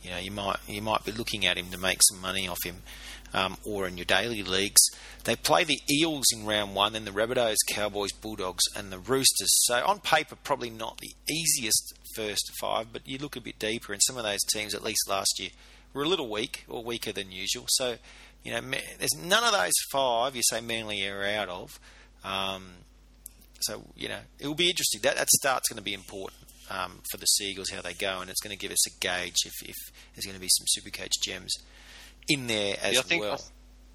[0.02, 2.58] you know, you might you might be looking at him to make some money off
[2.64, 2.82] him,
[3.32, 4.80] um, or in your daily leagues.
[5.24, 9.50] They play the Eels in round one, then the Rabbitohs, Cowboys, Bulldogs, and the Roosters.
[9.64, 13.92] So on paper, probably not the easiest first five, but you look a bit deeper,
[13.92, 15.50] and some of those teams, at least last year,
[15.92, 17.66] were a little weak or weaker than usual.
[17.68, 17.96] So
[18.44, 18.60] you know,
[18.98, 21.78] there's none of those five you say Manly are out of.
[22.24, 22.68] Um,
[23.60, 25.00] so you know, it will be interesting.
[25.02, 28.30] That that start's going to be important um, for the Seagulls how they go, and
[28.30, 29.76] it's going to give us a gauge if, if
[30.14, 31.54] there's going to be some Supercoach gems
[32.28, 33.42] in there as Yeah, I think- well.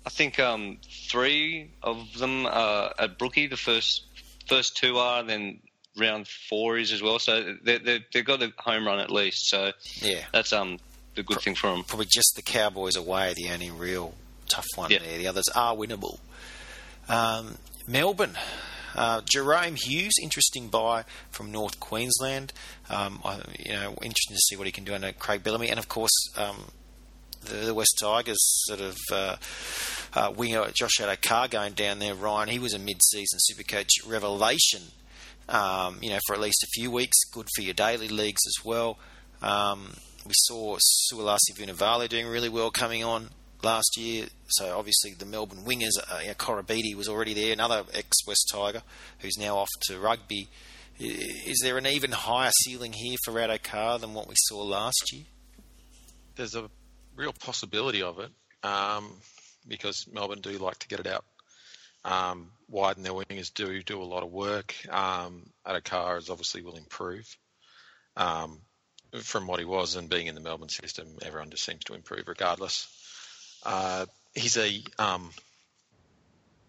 [0.05, 0.79] I think um,
[1.09, 3.47] three of them are at Brookie.
[3.47, 4.03] The first
[4.49, 5.59] first two are, then
[5.97, 7.19] round four is as well.
[7.19, 9.47] So they they they've got a home run at least.
[9.49, 10.79] So Yeah, that's um
[11.15, 11.85] the good thing for them.
[11.85, 14.13] probably just the Cowboys away, the only real
[14.53, 14.99] tough one Yeah.
[14.99, 15.17] there.
[15.17, 16.19] The others are winnable.
[17.09, 18.37] Um, Melbourne.
[18.95, 22.53] Uh, Jahrome Hughes, interesting buy from North Queensland.
[22.91, 25.79] Um, I, you know, interesting to see what he can do under Craig Bellamy, and
[25.79, 26.65] of course, um,
[27.43, 28.37] the, the West Tigers
[28.67, 29.35] sort of uh,
[30.13, 32.13] uh, winger Josh Addo-Carr going down there.
[32.13, 34.83] Ryan, he was a mid-season Supercoach revelation.
[35.49, 38.63] Um, you know, for at least a few weeks, good for your daily leagues as
[38.63, 38.99] well.
[39.41, 40.77] Um, we saw
[41.11, 43.29] Suliasi Vunivalu doing really well coming on
[43.63, 44.27] last year.
[44.47, 48.83] So obviously the Melbourne wingers, uh, you know, Koroibete was already there, another ex-West Tiger
[49.19, 50.49] who's now off to rugby.
[50.99, 55.23] Is there an even higher ceiling here for Addo-Carr than what we saw last year?
[56.35, 56.69] There's a
[57.15, 58.31] real possibility of it
[58.63, 59.11] um,
[59.67, 61.25] because Melbourne do like to get it out
[62.05, 64.75] um, wide, and their wingers do do a lot of work.
[64.89, 67.25] Um, Addo-Carr is obviously will improve
[68.17, 68.59] um,
[69.21, 72.27] from what he was, and being in the Melbourne system, everyone just seems to improve
[72.27, 72.87] regardless.
[73.65, 75.29] Uh, he's a um,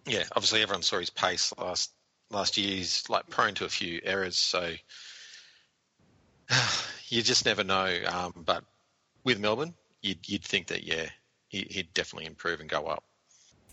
[0.07, 0.25] yeah.
[0.33, 1.91] Obviously, everyone saw his pace last
[2.31, 2.77] last year.
[2.77, 4.73] He's like prone to a few errors, so
[7.09, 7.99] you just never know.
[8.07, 8.65] Um, but
[9.25, 11.07] with Melbourne, you'd, you'd think that yeah,
[11.49, 13.05] he, he'd definitely improve and go up.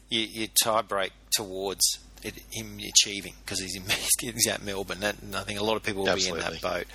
[0.10, 3.84] You, you tie break towards it, him achieving because he's, in-
[4.34, 5.02] he's at Melbourne.
[5.02, 6.86] That, and I think a lot of people will be in that boat.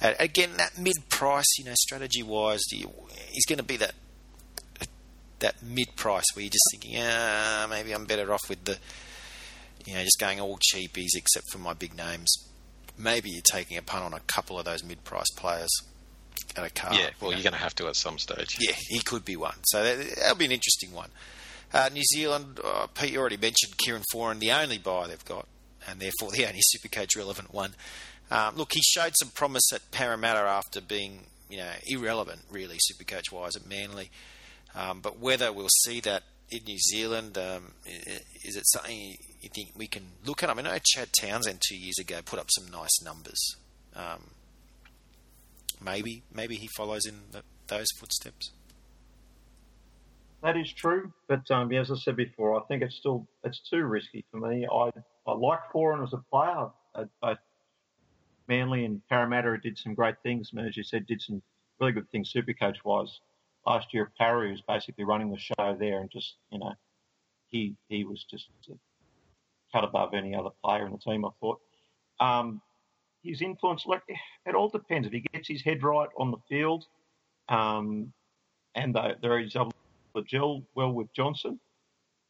[0.00, 3.94] Again, that mid price, you know, strategy wise, he's going to be that
[5.40, 8.78] that mid price where you're just thinking, ah, maybe I'm better off with the,
[9.84, 12.32] you know, just going all cheapies except for my big names.
[12.98, 15.70] Maybe you're taking a punt on a couple of those mid price players
[16.56, 16.94] at a car.
[16.94, 18.56] yeah, well, you you're going to have to at some stage.
[18.58, 19.56] Yeah, he could be one.
[19.64, 21.10] So that, that'll be an interesting one.
[21.72, 25.46] Uh, New Zealand, uh, Pete, you already mentioned Kieran Foran, the only buy they've got,
[25.86, 27.74] and therefore the only Supercoach relevant one.
[28.30, 33.30] Um, look, he showed some promise at Parramatta after being, you know, irrelevant really Supercoach
[33.30, 34.10] wise at Manly.
[34.76, 37.72] Um, but whether we'll see that in New Zealand, um,
[38.44, 40.50] is it something you think we can look at?
[40.50, 43.56] I mean, I know Chad Townsend two years ago put up some nice numbers.
[43.94, 44.30] Um,
[45.80, 48.52] maybe maybe he follows in the, those footsteps.
[50.42, 53.84] That is true, but um, as I said before, I think it's still it's too
[53.84, 54.66] risky for me.
[54.70, 54.90] I
[55.26, 56.68] I like Foran as a player.
[57.22, 57.38] Both
[58.46, 61.42] Manly and Parramatta did some great things, and as you said, did some
[61.80, 63.18] really good things super coach wise.
[63.66, 66.72] Last year, Parry was basically running the show there, and just you know,
[67.48, 68.48] he he was just
[69.72, 71.24] cut above any other player in the team.
[71.24, 71.60] I thought.
[72.18, 72.62] Um,
[73.22, 75.06] his influence, like it all depends.
[75.06, 76.84] If he gets his head right on the field,
[77.48, 78.12] um,
[78.74, 79.72] and there is able
[80.24, 81.58] gel well with Johnson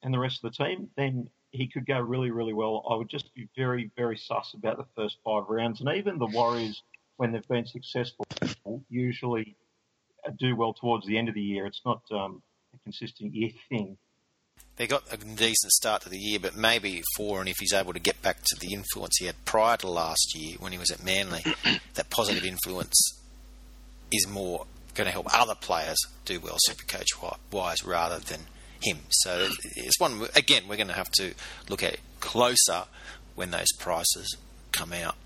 [0.02, 2.84] and the rest of the team, then he could go really, really well.
[2.90, 6.26] I would just be very, very sus about the first five rounds, and even the
[6.26, 6.82] Warriors,
[7.16, 8.26] when they've been successful,
[8.88, 9.56] usually
[10.30, 11.66] do well towards the end of the year.
[11.66, 12.42] It's not um,
[12.74, 13.96] a consistent year thing
[14.76, 17.98] they got a decent start to the year, but maybe Foran if he's able to
[17.98, 21.02] get back to the influence he had prior to last year when he was at
[21.02, 21.42] Manly,
[21.94, 22.94] that positive influence
[24.12, 28.40] is more going to help other players do well Supercoach wise rather than
[28.82, 28.98] him.
[29.10, 31.34] So it's one again we're going to have to
[31.68, 32.84] look at closer
[33.34, 34.36] when those prices
[34.72, 35.16] come out.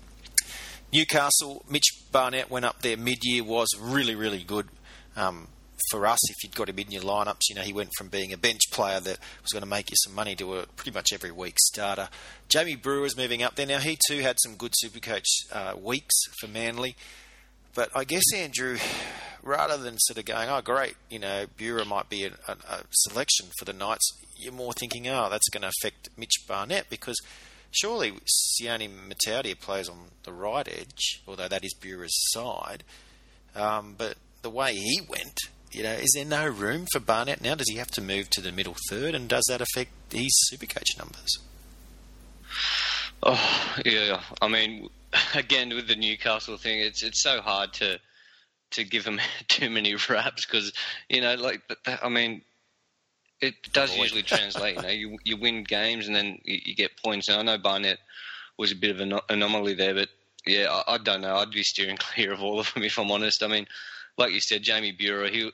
[0.93, 4.67] Newcastle, Mitch Barnett went up there mid year, was really, really good.
[5.15, 5.47] Um,
[5.89, 8.31] for us, if you'd got him in your lineups, you know, he went from being
[8.31, 11.11] a bench player that was going to make you some money to a pretty much
[11.11, 12.09] every week starter.
[12.49, 13.65] Jamie Buhrer's moving up there.
[13.65, 16.95] Now, he too had some good Supercoach uh, weeks for Manly.
[17.73, 18.77] But I guess, Andrew,
[19.41, 22.83] rather than sort of going, oh, great, you know, Buhrer might be a, a, a
[22.91, 27.17] selection for the Knights, you're more thinking, oh, that's going to affect Mitch Barnett because
[27.71, 28.13] surely
[28.59, 32.83] Sione Matautia plays on the right edge, although that is Buhrer's side.
[33.55, 35.39] Um, but the way he went,
[35.71, 37.55] you know, is there no room for Barnett now?
[37.55, 40.97] Does he have to move to the middle third, and does that affect his Supercoach
[40.97, 41.39] numbers?
[43.23, 44.89] Oh yeah, I mean,
[45.33, 47.99] again with the Newcastle thing, it's it's so hard to
[48.71, 50.73] to give him too many raps because
[51.09, 51.61] you know, like
[52.01, 52.41] I mean,
[53.39, 54.75] it does usually translate.
[54.75, 57.27] You know, you you win games and then you, you get points.
[57.27, 57.99] And I know Barnett
[58.57, 60.09] was a bit of an anomaly there, but
[60.45, 61.35] yeah, I, I, don't know.
[61.35, 63.43] I'd be steering clear of all of them if I'm honest.
[63.43, 63.67] I mean,
[64.17, 65.51] like you said, Jamie Buhrer, he,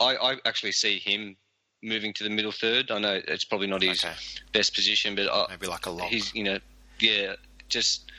[0.00, 1.36] I, I actually see him
[1.82, 2.90] moving to the middle third.
[2.90, 4.14] I know it's probably not his okay.
[4.52, 6.08] best position, but I, maybe like a lock.
[6.08, 6.58] He's you know
[7.00, 7.34] yeah
[7.68, 8.10] just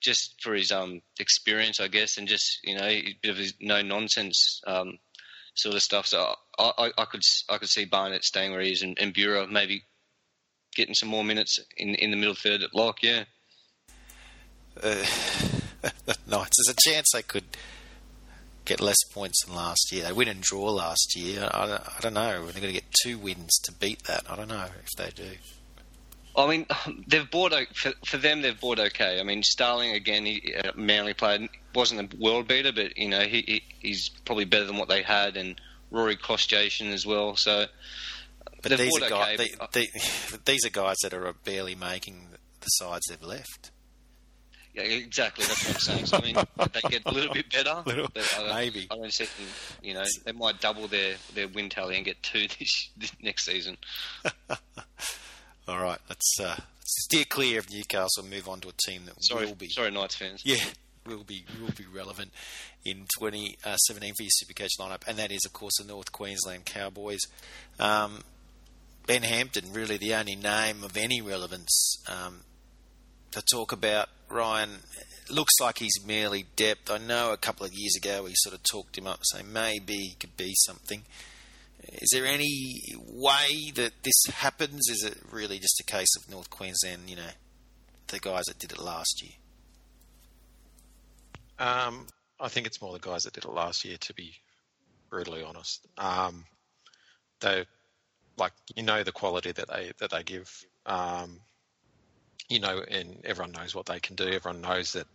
[0.00, 3.54] just for his um experience, I guess, and just you know a bit of his
[3.60, 4.98] no nonsense um,
[5.54, 6.06] sort of stuff.
[6.06, 9.14] So I, I, I, could I could see Barnett staying where he is, and, and
[9.14, 9.82] Buhrer maybe
[10.74, 13.02] getting some more minutes in in the middle third at lock.
[13.02, 13.24] Yeah.
[14.80, 15.04] Uh,
[16.26, 16.50] nice.
[16.56, 17.44] There's a chance they could
[18.68, 20.04] get less points than last year.
[20.04, 21.48] They win and draw last year.
[21.52, 22.44] I don't, I don't know.
[22.46, 24.30] They're going to get two wins to beat that.
[24.30, 25.30] I don't know if they do.
[26.36, 26.66] I mean,
[27.06, 28.42] they've bought for, for them.
[28.42, 29.18] They've bought okay.
[29.18, 33.20] I mean, Starling again, he, uh, Manly played wasn't a world beater, but you know
[33.20, 37.36] he, he, he's probably better than what they had, and Rory Kostjasyn as well.
[37.36, 37.66] So,
[38.62, 39.40] but these are guys.
[39.40, 39.88] Okay, they, they,
[40.44, 42.28] these are guys that are barely making
[42.60, 43.70] the sides they've left.
[44.78, 45.44] Yeah, exactly.
[45.44, 46.06] That's what I'm saying.
[46.06, 46.36] So, I mean,
[46.72, 47.82] they get a little bit better.
[47.86, 48.86] little, I maybe.
[48.90, 49.26] I don't see
[49.82, 53.44] you know, they might double their, their win tally and get two this, this next
[53.44, 53.76] season.
[55.68, 59.22] All right, let's, uh, steer clear of Newcastle and move on to a team that
[59.22, 59.68] sorry, will be.
[59.68, 60.42] Sorry, Knights fans.
[60.44, 60.64] Yeah,
[61.06, 62.32] will be will be relevant
[62.84, 63.76] in 2017 uh,
[64.16, 67.20] for your Supercoach lineup, and that is, of course, the North Queensland Cowboys.
[67.78, 68.22] Um,
[69.06, 72.40] ben Hampton, really the only name of any relevance um,
[73.32, 74.08] to talk about.
[74.30, 74.70] Ryan
[75.30, 76.90] looks like he's merely depth.
[76.90, 79.94] I know a couple of years ago we sort of talked him up, saying maybe
[79.94, 81.02] he could be something.
[81.84, 84.88] Is there any way that this happens?
[84.90, 87.30] Is it really just a case of North Queensland, you know,
[88.08, 89.32] the guys that did it last year?
[91.58, 92.06] Um,
[92.40, 94.32] I think it's more the guys that did it last year, to be
[95.10, 95.86] brutally honest.
[95.96, 96.44] Um,
[97.40, 97.64] they
[98.36, 100.50] like you know the quality that they that they give.
[100.86, 101.40] Um,
[102.48, 104.28] you know, and everyone knows what they can do.
[104.28, 105.06] Everyone knows that,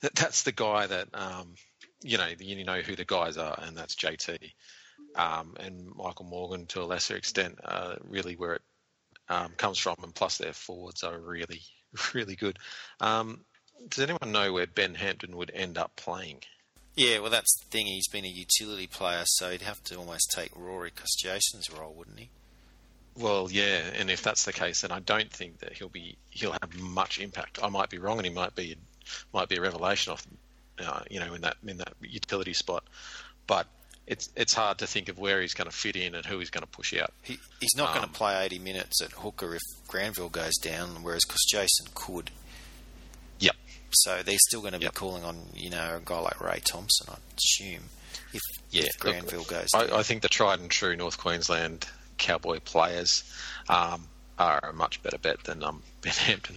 [0.00, 1.54] that that's the guy that, um,
[2.02, 4.52] you know, you know who the guys are, and that's JT
[5.14, 8.62] um, and Michael Morgan to a lesser extent, uh, really where it
[9.28, 11.62] um, comes from, and plus their forwards are really,
[12.14, 12.58] really good.
[13.00, 13.44] Um,
[13.88, 16.38] does anyone know where Ben Hampton would end up playing?
[16.96, 17.86] Yeah, well, that's the thing.
[17.86, 22.18] He's been a utility player, so he'd have to almost take Rory Kostjasyn's role, wouldn't
[22.18, 22.30] he?
[23.18, 26.52] Well, yeah, and if that's the case, then I don't think that he'll be he'll
[26.52, 27.58] have much impact.
[27.62, 28.76] I might be wrong, and he might be
[29.32, 30.26] might be a revelation off,
[30.78, 32.84] uh, you know, in that in that utility spot.
[33.46, 33.66] But
[34.06, 36.50] it's it's hard to think of where he's going to fit in and who he's
[36.50, 37.12] going to push out.
[37.22, 41.02] He, he's not um, going to play 80 minutes at hooker if Granville goes down,
[41.02, 42.30] whereas because Jason could.
[43.40, 43.56] Yep.
[43.90, 44.94] So they're still going to be Yep.
[44.94, 47.84] calling on you know a guy like Ray Thompson, I assume,
[48.32, 49.68] if, Yeah, if Granville look, goes.
[49.74, 51.86] I, I think the tried and true North Queensland
[52.18, 53.24] Cowboy players
[53.68, 54.08] um,
[54.38, 56.56] are a much better bet than um, Ben Hampton.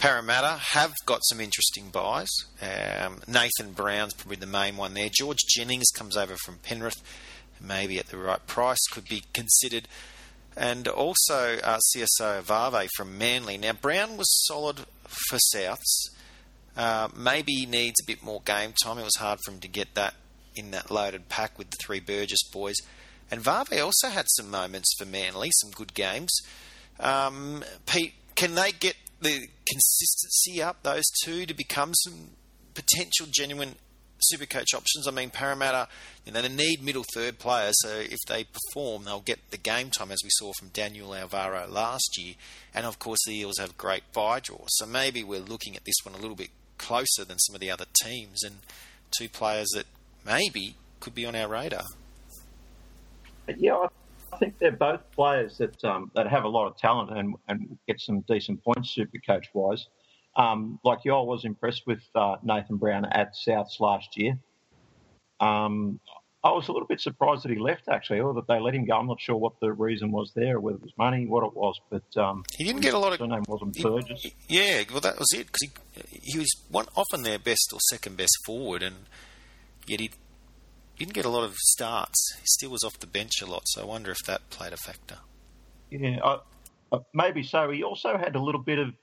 [0.00, 2.30] Parramatta have got some interesting buys.
[2.60, 5.08] Um, Nathan Brown's probably the main one there.
[5.10, 7.02] George Jennings comes over from Penrith,
[7.60, 9.88] maybe at the right price, could be considered.
[10.56, 13.58] And also uh, Siosaia Vave from Manly.
[13.58, 14.80] Now, Brown was solid
[15.28, 16.10] for Souths.
[16.76, 18.98] Uh, maybe he needs a bit more game time.
[18.98, 20.14] It was hard for him to get that
[20.54, 22.76] in that loaded pack with the three Burgess boys.
[23.30, 26.30] And Vave also had some moments for Manly, some good games.
[27.00, 32.30] Um, Pete, can they get the consistency up, those two, to become some
[32.74, 33.76] potential genuine
[34.32, 35.08] supercoach options?
[35.08, 35.88] I mean, Parramatta,
[36.24, 39.90] you know, they need middle third players, so if they perform, they'll get the game
[39.90, 42.34] time, as we saw from Daniel Alvaro last year.
[42.74, 45.96] And of course, the Eels have great buy draw, so maybe we're looking at this
[46.04, 48.56] one a little bit closer than some of the other teams, and
[49.18, 49.86] two players that
[50.24, 51.84] maybe could be on our radar.
[53.46, 53.88] But yeah, I,
[54.32, 57.78] I think they're both players that um, that have a lot of talent and, and
[57.86, 59.86] get some decent points, super coach wise.
[60.36, 64.38] Um, like you, I was impressed with uh, Nathan Brown at Souths last year.
[65.40, 66.00] Um,
[66.44, 68.84] I was a little bit surprised that he left actually, or that they let him
[68.84, 68.96] go.
[68.96, 71.80] I'm not sure what the reason was there, whether it was money, what it was,
[71.90, 74.26] but um, He didn't get a lot of His name wasn't He- Burgess.
[74.48, 78.16] Yeah, well, that was it because he he was one often their best or second
[78.16, 79.06] best forward, and
[79.86, 80.10] yet he
[80.98, 82.36] didn't get a lot of starts.
[82.40, 84.76] He still was off the bench a lot, so I wonder if that played a
[84.76, 85.18] factor.
[85.90, 86.38] Yeah, I,
[86.92, 87.70] uh, maybe so.
[87.70, 88.94] He also had a little bit of,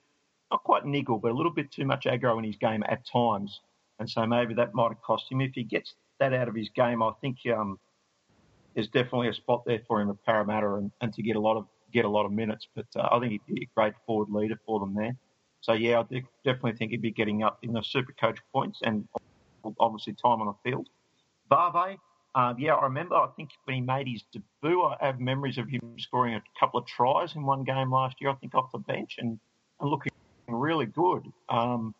[0.51, 3.61] not quite niggle, but a little bit too much aggro in his game at times.
[3.99, 5.41] And so maybe that might have cost him.
[5.41, 7.79] If he gets that out of his game, I think um,
[8.73, 11.57] there's definitely a spot there for him at Parramatta and, and to get a lot
[11.57, 12.67] of get a lot of minutes.
[12.75, 15.15] But uh, I think he'd be a great forward leader for them there.
[15.61, 19.07] So yeah, I definitely think he'd be getting up in the super coach points and
[19.79, 20.89] obviously time on the field.
[21.53, 21.97] Vave,
[22.35, 23.15] uh, yeah, I remember.
[23.15, 26.79] I think when he made his debut, I have memories of him scoring a couple
[26.79, 28.31] of tries in one game last year.
[28.31, 29.39] I think off the bench and,
[29.79, 30.11] and looking
[30.47, 31.31] really good.
[31.49, 31.93] Um,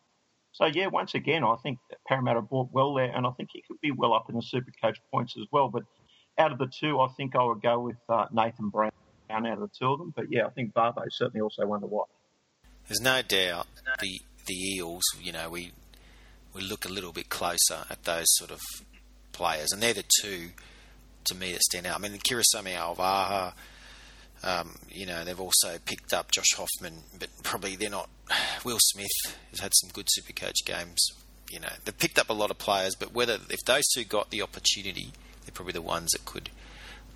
[0.54, 3.80] so yeah, once again, I think Parramatta bought well there, and I think he could
[3.82, 5.70] be well up in the super coach points as well.
[5.70, 5.84] But
[6.38, 8.92] out of the two, I think I would go with uh, Nathan Brown
[9.30, 10.14] out of the two of them.
[10.16, 12.10] But yeah, I think Barbo certainly also one to watch.
[12.88, 13.68] There's no doubt
[14.00, 15.04] the the Eels.
[15.22, 15.72] You know, we
[16.54, 18.62] we look a little bit closer at those sort of
[19.34, 20.50] players, and they're the two
[21.26, 21.96] to me that stand out.
[21.96, 23.54] I mean, Kirasami Alvaha.
[24.46, 28.10] Um, you know, they've also picked up Josh Hoffman, but probably they're not.
[28.66, 31.06] Will Smith has had some good Supercoach games.
[31.50, 34.32] You know, they've picked up a lot of players, but whether if those two got
[34.32, 35.14] the opportunity,
[35.46, 36.50] they're probably the ones that could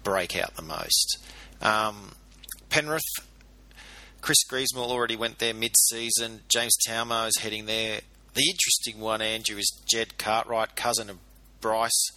[0.03, 1.17] break out the most.
[1.61, 2.13] Um,
[2.69, 3.01] Penrith,
[4.21, 6.41] Chris Grevsmuhl already went there mid-season.
[6.47, 8.01] James Tamou is heading there.
[8.35, 11.17] The interesting one, Andrew, is Jed Cartwright, cousin of
[11.61, 12.11] Bryce,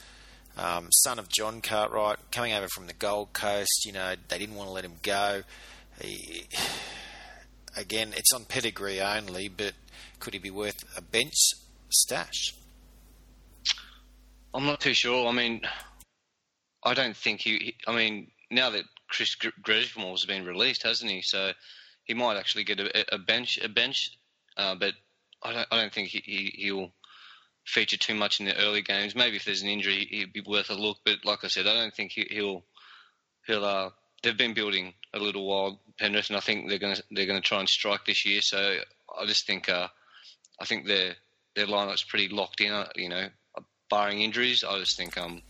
[0.57, 3.84] um, son of John Cartwright, coming over from the Gold Coast.
[3.84, 5.43] You know, they didn't want to let him go.
[6.01, 6.45] He,
[7.76, 9.74] again, it's on pedigree only, but
[10.18, 11.34] could he be worth a bench
[11.91, 12.55] stash?
[14.53, 15.28] I'm not too sure.
[15.28, 15.62] I mean,
[16.82, 17.76] I don't think he.
[17.86, 21.22] I mean, now that Chris Gr- Grevsmuhl has been released, hasn't he?
[21.22, 21.53] So
[22.05, 23.59] he might actually get a, a bench.
[23.62, 24.18] A bench,
[24.57, 24.95] uh, but
[25.43, 25.68] I don't.
[25.70, 26.91] I don't think he, he he'll
[27.66, 29.14] feature too much in the early games.
[29.14, 30.98] Maybe if there's an injury, he'd be worth a look.
[31.04, 32.64] But like I said, I don't think he, he'll
[33.46, 33.64] he'll.
[33.64, 33.90] Uh,
[34.22, 37.40] they've been building a little while, Penrith, and I think they're going to they're going
[37.40, 38.40] to try and strike this year.
[38.42, 38.78] So
[39.18, 39.88] I just think uh,
[40.61, 41.14] I think their
[41.56, 42.72] their lineup's pretty locked in.
[42.72, 43.28] uh, You know,
[43.88, 45.42] barring injuries, I just think um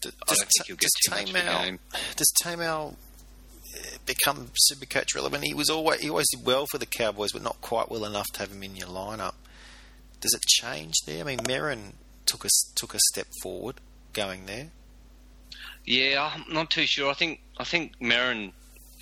[0.00, 1.78] D- I don't think he'll get too much of a game.
[2.16, 5.44] Does Tamou uh, become Supercoach relevant?
[5.44, 8.26] He was always he always did well for the Cowboys, but not quite well enough
[8.34, 9.34] to have him in your lineup.
[10.20, 11.20] Does it change there?
[11.20, 11.92] I mean, Merrin
[12.26, 13.76] took a took a step forward
[14.12, 14.68] going there.
[15.84, 17.10] Yeah, I'm not too sure.
[17.10, 18.52] I think I think Merrin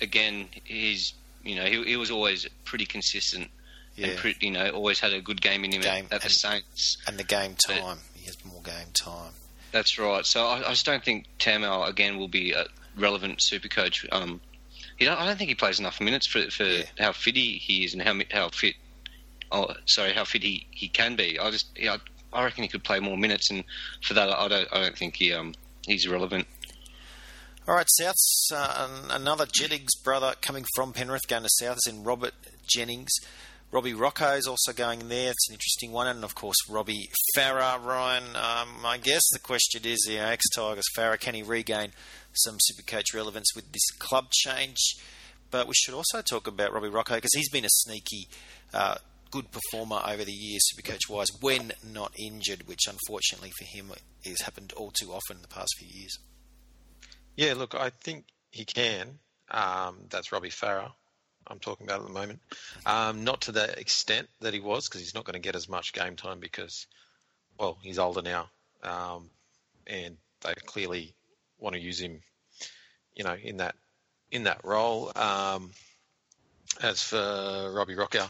[0.01, 0.47] again.
[0.63, 1.13] He's
[1.43, 3.49] you know he he was always pretty consistent
[3.95, 6.21] Yeah, and pretty, you know always had a good game in him Game at, at
[6.21, 6.97] the and- Saints.
[7.07, 7.97] and the game But- time.
[8.15, 9.31] He has more game time.
[9.71, 10.25] That's right.
[10.25, 12.65] So I, I just don't think Tamou again will be a
[12.97, 14.05] relevant super coach.
[14.11, 14.39] Um,
[14.97, 16.83] he don't, I don't think he plays enough minutes for for Yeah.
[16.99, 18.75] how fit he, he is and how how fit.
[19.51, 21.39] Oh, sorry, how fit he, he can be.
[21.39, 21.97] I just yeah,
[22.33, 23.63] I reckon he could play more minutes, and
[24.03, 25.53] for that I don't I don't think he um
[25.85, 26.47] he's relevant.
[27.67, 28.51] All right, Souths.
[28.53, 32.33] Uh, another Jennings brother coming from Penrith going to South is in Robert
[32.65, 33.11] Jennings.
[33.71, 35.31] Robbie Rochow is also going there.
[35.31, 37.83] It's an interesting one, and of course Robbie Farah.
[37.83, 41.91] Ryan, um, I guess the question is, know, ex Tigers Farah, can he regain
[42.31, 44.77] some Supercoach relevance with this club change?
[45.51, 48.29] But we should also talk about Robbie Rochow because he's been a sneaky
[48.73, 48.95] uh,
[49.31, 53.91] good performer over the years, Supercoach wise, when not injured, which unfortunately for him
[54.25, 56.17] has happened all too often in the past few years.
[57.35, 59.19] Yeah, look, I think he can.
[59.49, 60.91] Um, that's Robbie Farah.
[61.49, 62.39] I'm talking about at the moment.
[62.85, 65.69] Um, not to the extent that he was, because he's not going to get as
[65.69, 66.87] much game time because,
[67.57, 68.49] well, he's older now,
[68.83, 69.29] um,
[69.85, 71.13] and they clearly
[71.57, 72.21] want to use him,
[73.15, 73.75] you know, in that
[74.31, 75.11] in that role.
[75.15, 75.71] Um,
[76.81, 78.29] as for Robbie Rochow,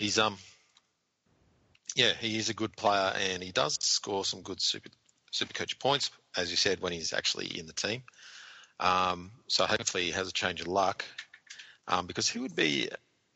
[0.00, 0.38] he's um,
[1.94, 4.88] yeah, he is a good player and he does score some good super
[5.30, 8.02] super coach points, as you said, when he's actually in the team.
[8.80, 11.04] Um, so hopefully he has a change of luck
[11.86, 12.88] um, because he would be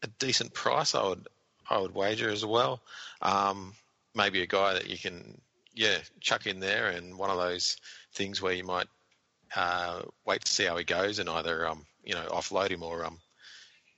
[0.03, 0.95] a decent price.
[0.95, 1.29] I would
[1.69, 2.81] I would wager as well.
[3.21, 3.75] Um,
[4.15, 5.41] maybe a guy that you can
[5.75, 7.77] yeah chuck in there and one of those
[8.15, 8.87] things where you might
[9.55, 13.05] uh, wait to see how he goes and either um, you know offload him or
[13.05, 13.19] um,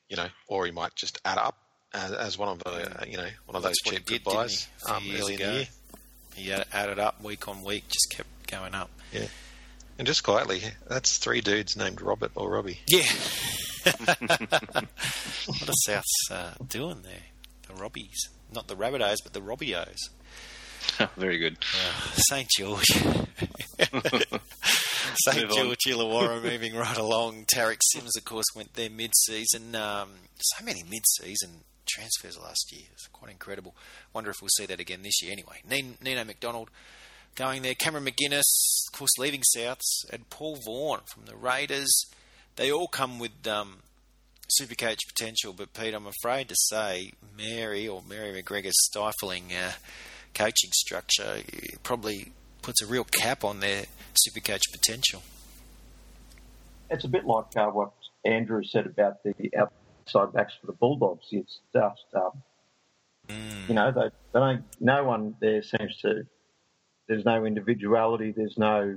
[0.08, 3.16] you know or he might just add up as, as one of the uh, you
[3.16, 5.34] know one of those That's cheap did, good buys he, a um, few years in
[5.34, 5.50] ago?
[5.50, 5.66] the year.
[6.34, 8.90] He added up week on week, just kept going up.
[9.10, 9.26] Yeah.
[9.98, 12.80] And just quietly, that's three dudes named Robert or Robbie.
[12.86, 13.06] Yeah.
[13.86, 17.22] what are Souths uh, doing there?
[17.66, 18.28] The Robbies.
[18.52, 19.96] Not the Rabbitohs, but the Robbios.
[21.16, 21.56] Very good.
[22.28, 22.84] St George.
[22.88, 23.16] St
[25.36, 25.56] Move on.
[25.56, 27.46] George Illawarra moving right along.
[27.46, 29.74] Tariq Sims, of course, went there mid-season.
[29.74, 32.86] Um, so many mid-season transfers last year.
[32.92, 33.74] It's quite incredible.
[34.12, 35.32] Wonder if we'll see that again this year.
[35.32, 36.70] Anyway, Nene Macdonald
[37.34, 37.74] going there.
[37.74, 38.42] Cameron McInnes,
[38.88, 41.92] of course, leaving Souths, and Paul Vaughan from the Raiders.
[42.56, 43.78] They all come with um,
[44.60, 49.72] Supercoach potential, but Pete, I'm afraid to say, Mary or Mary McGregor's stifling uh,
[50.34, 51.38] coaching structure
[51.82, 52.32] probably
[52.62, 53.84] puts a real cap on their
[54.26, 55.22] Supercoach potential.
[56.90, 57.92] It's a bit like uh, what
[58.24, 59.34] Andrew said about the
[60.06, 61.26] outside backs for the Bulldogs.
[61.30, 62.42] It's just, um,
[63.68, 64.64] you know, they, they don't.
[64.80, 66.26] No one there seems to.
[67.08, 68.32] There's no individuality.
[68.36, 68.96] There's no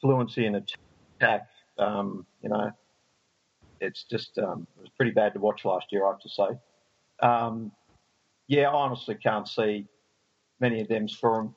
[0.00, 1.46] fluency in attack.
[1.78, 2.70] Um, you know,
[3.80, 6.06] it's just um, it was pretty bad to watch last year.
[6.06, 7.26] I have to say.
[7.26, 7.72] Um,
[8.48, 9.86] yeah, I honestly can't see
[10.60, 11.54] many of them scoring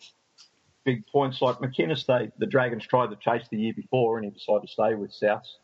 [0.85, 2.05] big points like McInnes.
[2.05, 5.11] They the Dragons tried to chase the year before, and he decided to stay with
[5.11, 5.57] Souths.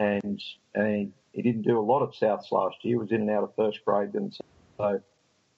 [0.00, 0.40] And
[0.74, 2.92] and he, he didn't do a lot of Souths last year.
[2.92, 4.34] He was in and out of first grade, and
[4.78, 5.00] so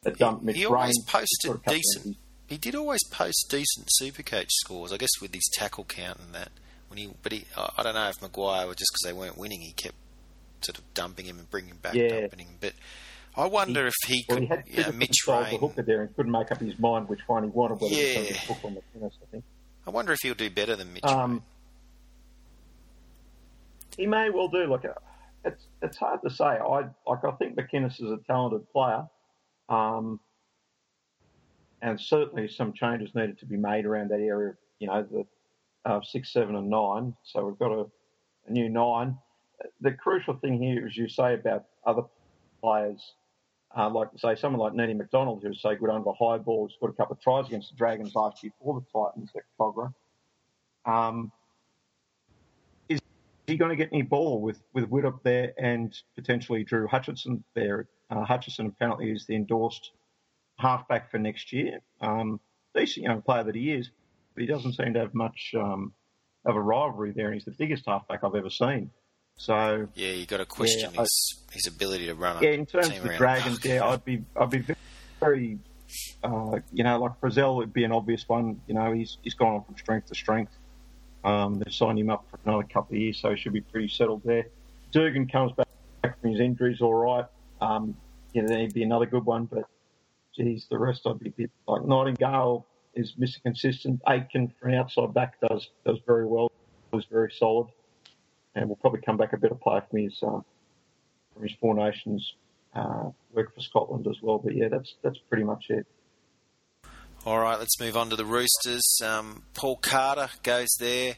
[0.04, 1.06] it dumped Mitch he always Rein.
[1.06, 2.16] posted of decent.
[2.48, 6.50] He did always post decent Supercoach scores, I guess, with his tackle count and that.
[6.88, 9.60] When he, but he, I don't know if Maguire, was just because they weren't winning,
[9.62, 9.94] he kept
[10.60, 12.20] sort of dumping him and bringing him back, Yeah.
[12.20, 12.48] dumping him.
[12.60, 12.74] But
[13.34, 15.58] I wonder if he Well, could, he had you two know, different Mitch Rein.
[15.60, 18.02] hooker there and couldn't make up his mind which one he wanted, whether Yeah.
[18.02, 19.44] it was Cook or McInnes, I think.
[19.86, 21.04] I wonder if he'll do better than Mitch.
[21.04, 21.42] Um.
[23.96, 24.64] He may well do.
[24.64, 24.94] Look, uh,
[25.44, 26.44] it's it's hard to say.
[26.44, 27.24] I like.
[27.24, 29.06] I think McInnes is a talented player,
[29.68, 30.20] um,
[31.80, 34.54] and certainly some changes needed to be made around that area.
[34.78, 35.26] You know, the
[35.84, 37.14] uh, six, seven, and nine.
[37.24, 37.86] So we've got a,
[38.46, 39.18] a new nine.
[39.80, 42.02] The crucial thing here, as you say about other
[42.60, 43.14] players,
[43.76, 46.92] uh, like say someone like Nene Macdonald, who's so good under the high ball, scored
[46.92, 49.92] a couple of tries against the Dragons last year for the Titans at Kogarah.
[50.84, 51.41] Um, is
[53.46, 57.44] he going to get any ball with with Witt up there and potentially Drew Hutchinson
[57.54, 57.88] there?
[58.10, 59.90] Uh, Hutchinson apparently is the endorsed
[60.58, 61.80] halfback for next year.
[62.00, 62.40] Um,
[62.74, 63.90] decent young player that he is,
[64.34, 65.92] but he doesn't seem to have much um,
[66.44, 68.90] of a rivalry there, and he's the biggest halfback I've ever seen.
[69.36, 72.42] So yeah, you got to question yeah, I- his his ability to run.
[72.42, 74.64] yeah, in terms of the Dragons, yeah, I'd be I'd be
[75.20, 75.58] very,
[76.22, 78.60] uh, you know, like Brazil would be an obvious one.
[78.66, 80.52] You know, he's he's gone on from strength to strength.
[81.24, 83.88] Um, they've signed him up for another couple of years, so he should be pretty
[83.88, 84.46] settled there.
[84.90, 87.24] Dugan comes back from his injuries, all right.
[87.60, 87.96] Um,
[88.32, 89.64] yeah, then he'd be another good one, but
[90.36, 93.42] geez, the rest I'd be a bit like Nightingale is Mr.
[93.42, 94.00] Consistent.
[94.08, 96.50] Aitken from outside back does does very well,
[96.92, 97.68] was very solid,
[98.54, 100.40] and will probably come back a better player from his uh,
[101.34, 102.34] from his Four Nations
[102.74, 104.38] uh, work for Scotland as well.
[104.38, 105.86] But yeah, that's that's pretty much it.
[107.24, 108.98] All right, let's move on to the Roosters.
[109.00, 111.14] Um, Paul Carter goes there,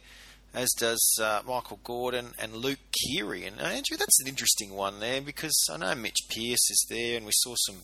[0.52, 3.46] as does uh, Michael Gordon and Luke Keary.
[3.46, 7.16] And uh, Andrew, that's an interesting one there because I know Mitch Pearce is there,
[7.16, 7.76] and we saw some,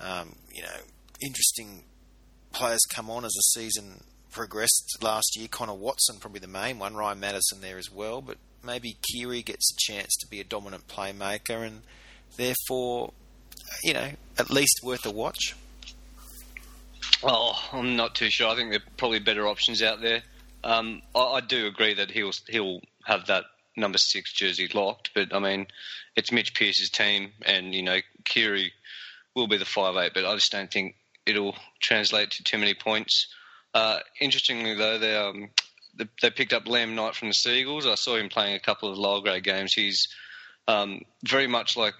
[0.00, 0.80] um, you know,
[1.24, 1.84] interesting
[2.52, 5.48] players come on as the season progressed last year.
[5.50, 6.94] Connor Watson, probably the main one.
[6.94, 10.88] Ryan Matterson there as well, but maybe Keary gets a chance to be a dominant
[10.88, 11.80] playmaker, and
[12.36, 13.14] therefore,
[13.82, 15.54] you know, at least worth a watch.
[17.22, 18.48] Oh, I'm not too sure.
[18.48, 20.22] I think there are probably better options out there.
[20.64, 23.44] Um, I, I do agree that he'll he'll have that
[23.76, 25.66] number six jersey locked, but I mean,
[26.16, 28.72] it's Mitch Pearce's team, and you know, Keary
[29.34, 32.74] will be the five eight, but I just don't think it'll translate to too many
[32.74, 33.28] points.
[33.74, 35.50] Uh, interestingly, though, they um,
[36.20, 37.86] they picked up Lamb Knight from the Seagulls.
[37.86, 39.72] I saw him playing a couple of lower grade games.
[39.72, 40.08] He's
[40.68, 41.94] um, very much like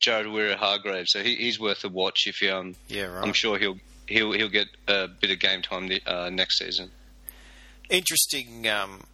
[0.00, 2.26] Jared Waerea-Hargreaves, so he, he's worth a watch.
[2.26, 3.24] If you, um, Yeah, right.
[3.26, 3.78] I'm sure he'll
[4.08, 6.90] he'll he'll get a bit of game time the, uh, next season.
[7.90, 9.04] Interesting um,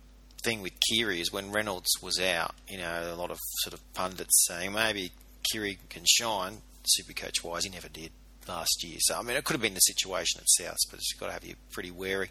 [0.43, 3.95] thing with Keary is when Reynolds was out, you know, a lot of sort of
[3.95, 5.13] pundits saying maybe
[5.51, 7.65] Keary can shine, super coach wise.
[7.65, 8.11] He never did
[8.49, 8.97] last year.
[9.01, 11.33] So, I mean, it could have been the situation at Souths, but you've got to
[11.33, 12.31] have you pretty wary.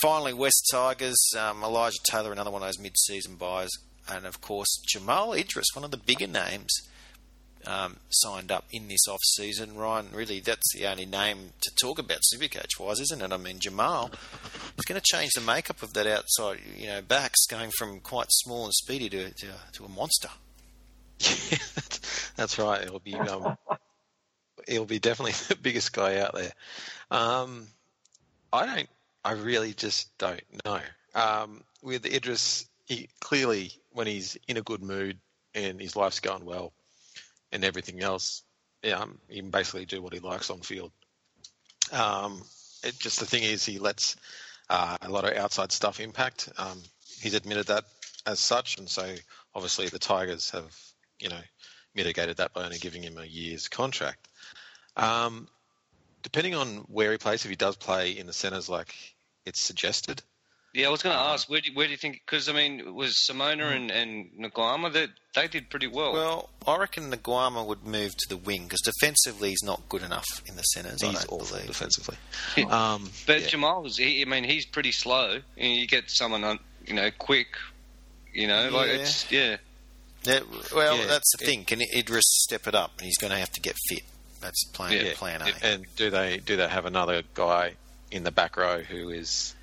[0.00, 3.70] Finally, West Tigers, um, Elijah Taylor, another one of those mid season buys.
[4.08, 6.70] And of course, Jamal Idris, one of the bigger names,
[7.66, 9.76] um, signed up in this off season.
[9.76, 13.32] Ryan, really, that's the only name to talk about Supercoach wise, isn't it?
[13.32, 14.10] I mean, Jamal
[14.78, 18.28] is going to change the makeup of that outside, you know, backs going from quite
[18.30, 20.30] small and speedy to to, to a monster.
[21.18, 21.58] Yeah,
[22.36, 22.82] that's right.
[22.82, 23.56] It'll be um,
[24.66, 26.52] he'll be definitely the biggest guy out there.
[27.10, 27.66] Um,
[28.52, 28.88] I don't.
[29.24, 30.80] I really just don't know.
[31.14, 35.18] Um, with Idris, he clearly when he's in a good mood
[35.54, 36.72] and his life's going well,
[37.52, 38.42] and everything else,
[38.82, 40.92] yeah, um, he can basically do what he likes on field.
[41.92, 42.42] Um,
[42.82, 44.16] it just the thing is, he lets
[44.68, 46.48] uh, a lot of outside stuff impact.
[46.56, 46.82] Um,
[47.20, 47.84] he's admitted that
[48.26, 49.14] as such, and so
[49.54, 50.76] obviously the Tigers have,
[51.18, 51.40] you know,
[51.94, 54.28] mitigated that by only giving him a year's contract.
[54.96, 55.48] Um,
[56.22, 58.94] depending on where he plays, if he does play in the centres like
[59.44, 60.22] it's suggested,
[60.72, 62.22] Yeah, I was going to ask where do, where do you think?
[62.24, 66.12] Because I mean, it was Simona and and Naiqama that they, did pretty well.
[66.12, 70.02] Well, I reckon the Guama would move to the wing because defensively he's not good
[70.02, 71.02] enough in the centres.
[71.02, 71.66] I he's don't awful believe.
[71.66, 72.16] defensively.
[72.56, 72.64] Yeah.
[72.94, 73.46] Um, But yeah.
[73.48, 75.38] Jamal's, he, I mean, he's pretty slow.
[75.56, 77.48] And you get someone, on, you know, quick.
[78.32, 78.94] You know, like Yeah.
[78.94, 79.56] it's yeah,
[80.24, 80.40] Yeah,
[80.74, 81.64] well, Yeah, that's the it- thing.
[81.64, 82.92] Can Idris step it up?
[82.98, 84.02] And he's going to have to get fit.
[84.40, 85.52] That's plan, yeah, plan A.
[85.66, 87.74] And do they do they have another guy
[88.10, 89.54] in the back row who is,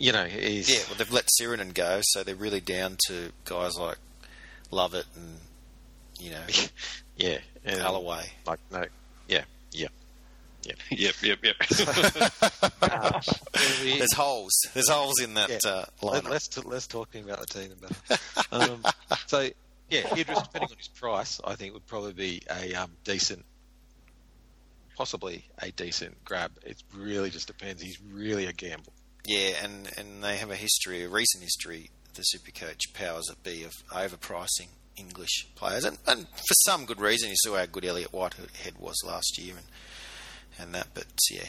[0.00, 3.76] you know, he's Yeah, well, they've let Sironen go, so they're really down to guys
[3.78, 3.98] like
[4.70, 5.36] Lovett and,
[6.18, 6.42] you know,
[7.16, 8.24] yeah, and Galloway.
[8.46, 8.84] Like no,
[9.28, 9.88] yeah, yeah.
[10.62, 11.56] Yeah, yep, yep, yep.
[12.82, 13.20] Uh,
[13.82, 14.52] There's holes.
[14.74, 15.58] There's holes in that Yeah.
[15.70, 16.30] uh, Let, lineup.
[16.30, 18.70] let's t- let's talking about the team about.
[18.70, 18.84] um,
[19.26, 19.48] so
[19.88, 23.44] yeah, Idris, depending on his price, I think would probably be a um, decent,
[24.96, 26.52] possibly a decent grab.
[26.64, 27.80] It really just depends.
[27.82, 28.92] He's really a gamble.
[29.26, 33.64] Yeah, and, and they have a history, a recent history, the Supercoach powers that be
[33.64, 37.30] of overpricing English players, and, and for some good reason.
[37.30, 39.66] You saw how good Elliot Whitehead was last year, and
[40.58, 40.88] and that.
[40.94, 41.46] But yeah,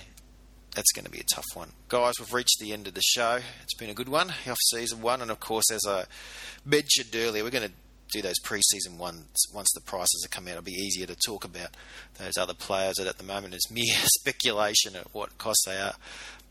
[0.76, 2.16] that's going to be a tough one, guys.
[2.20, 3.40] We've reached the end of the show.
[3.64, 6.06] It's been a good one, off season one, and of course, as I
[6.66, 7.74] mentioned earlier, we're going to
[8.12, 10.52] do those pre-season ones once the prices have come out.
[10.52, 11.70] It'll be easier to talk about
[12.20, 15.94] those other players that at the moment is mere speculation at what cost they are.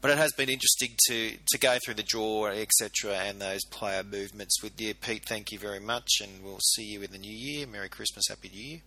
[0.01, 4.03] But it has been interesting to, to go through the draw, etc., and those player
[4.03, 5.25] movements with you, Pete.
[5.27, 7.67] Thank you very much, and we'll see you in the new year.
[7.67, 8.81] Merry Christmas, Happy New Year.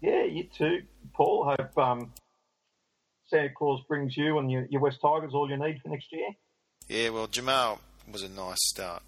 [0.00, 1.56] Yeah, you too, Paul.
[1.58, 2.12] Hope um,
[3.26, 6.28] Santa Claus brings you and your, your West Tigers all you need for next year.
[6.88, 7.80] Yeah, well, Jamal
[8.12, 9.02] was a nice start.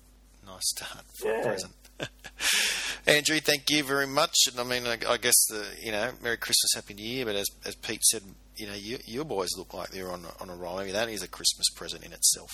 [0.45, 1.43] Nice start for Yeah.
[1.43, 1.75] present.
[3.07, 4.35] Andrew, thank you very much.
[4.51, 7.25] And I mean, I, I guess the you know, Merry Christmas, Happy New Year.
[7.25, 8.23] But as as Pete said,
[8.57, 10.79] you know, you, your boys look like they're on a- on a roll.
[10.79, 12.51] I mean, that is a Christmas present in itself.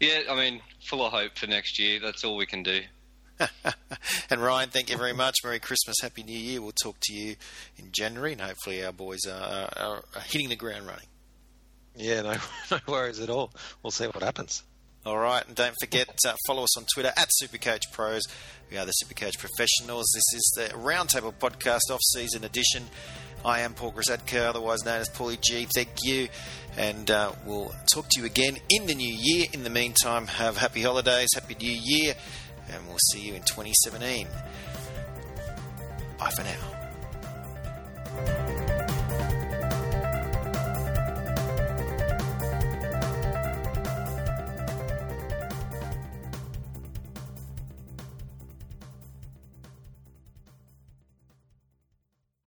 [0.00, 1.98] yeah, I mean, full of hope for next year.
[2.00, 2.80] That's all we can do.
[4.30, 5.36] and Ryan, thank you very much.
[5.42, 6.60] Merry Christmas, Happy New Year.
[6.60, 7.36] We'll talk to you
[7.78, 11.06] in January, and hopefully our boys are, are, are hitting the ground running.
[11.96, 12.34] Yeah, no,
[12.70, 13.50] no worries at all.
[13.82, 14.62] We'll see what happens.
[15.06, 18.20] All right, and don't forget, uh, follow us on Twitter at Supercoach Pros.
[18.70, 20.04] We are the Supercoach Professionals.
[20.12, 22.84] This is the Roundtable Podcast off-season edition.
[23.42, 25.66] I am Paul Grisadka, otherwise known as Paulie G.
[25.74, 26.28] Thank you,
[26.76, 29.46] and uh, we'll talk to you again in the new year.
[29.54, 32.14] In the meantime, have happy holidays, happy new year,
[32.70, 34.26] and we'll see you in 2017.
[36.18, 36.58] Bye for now.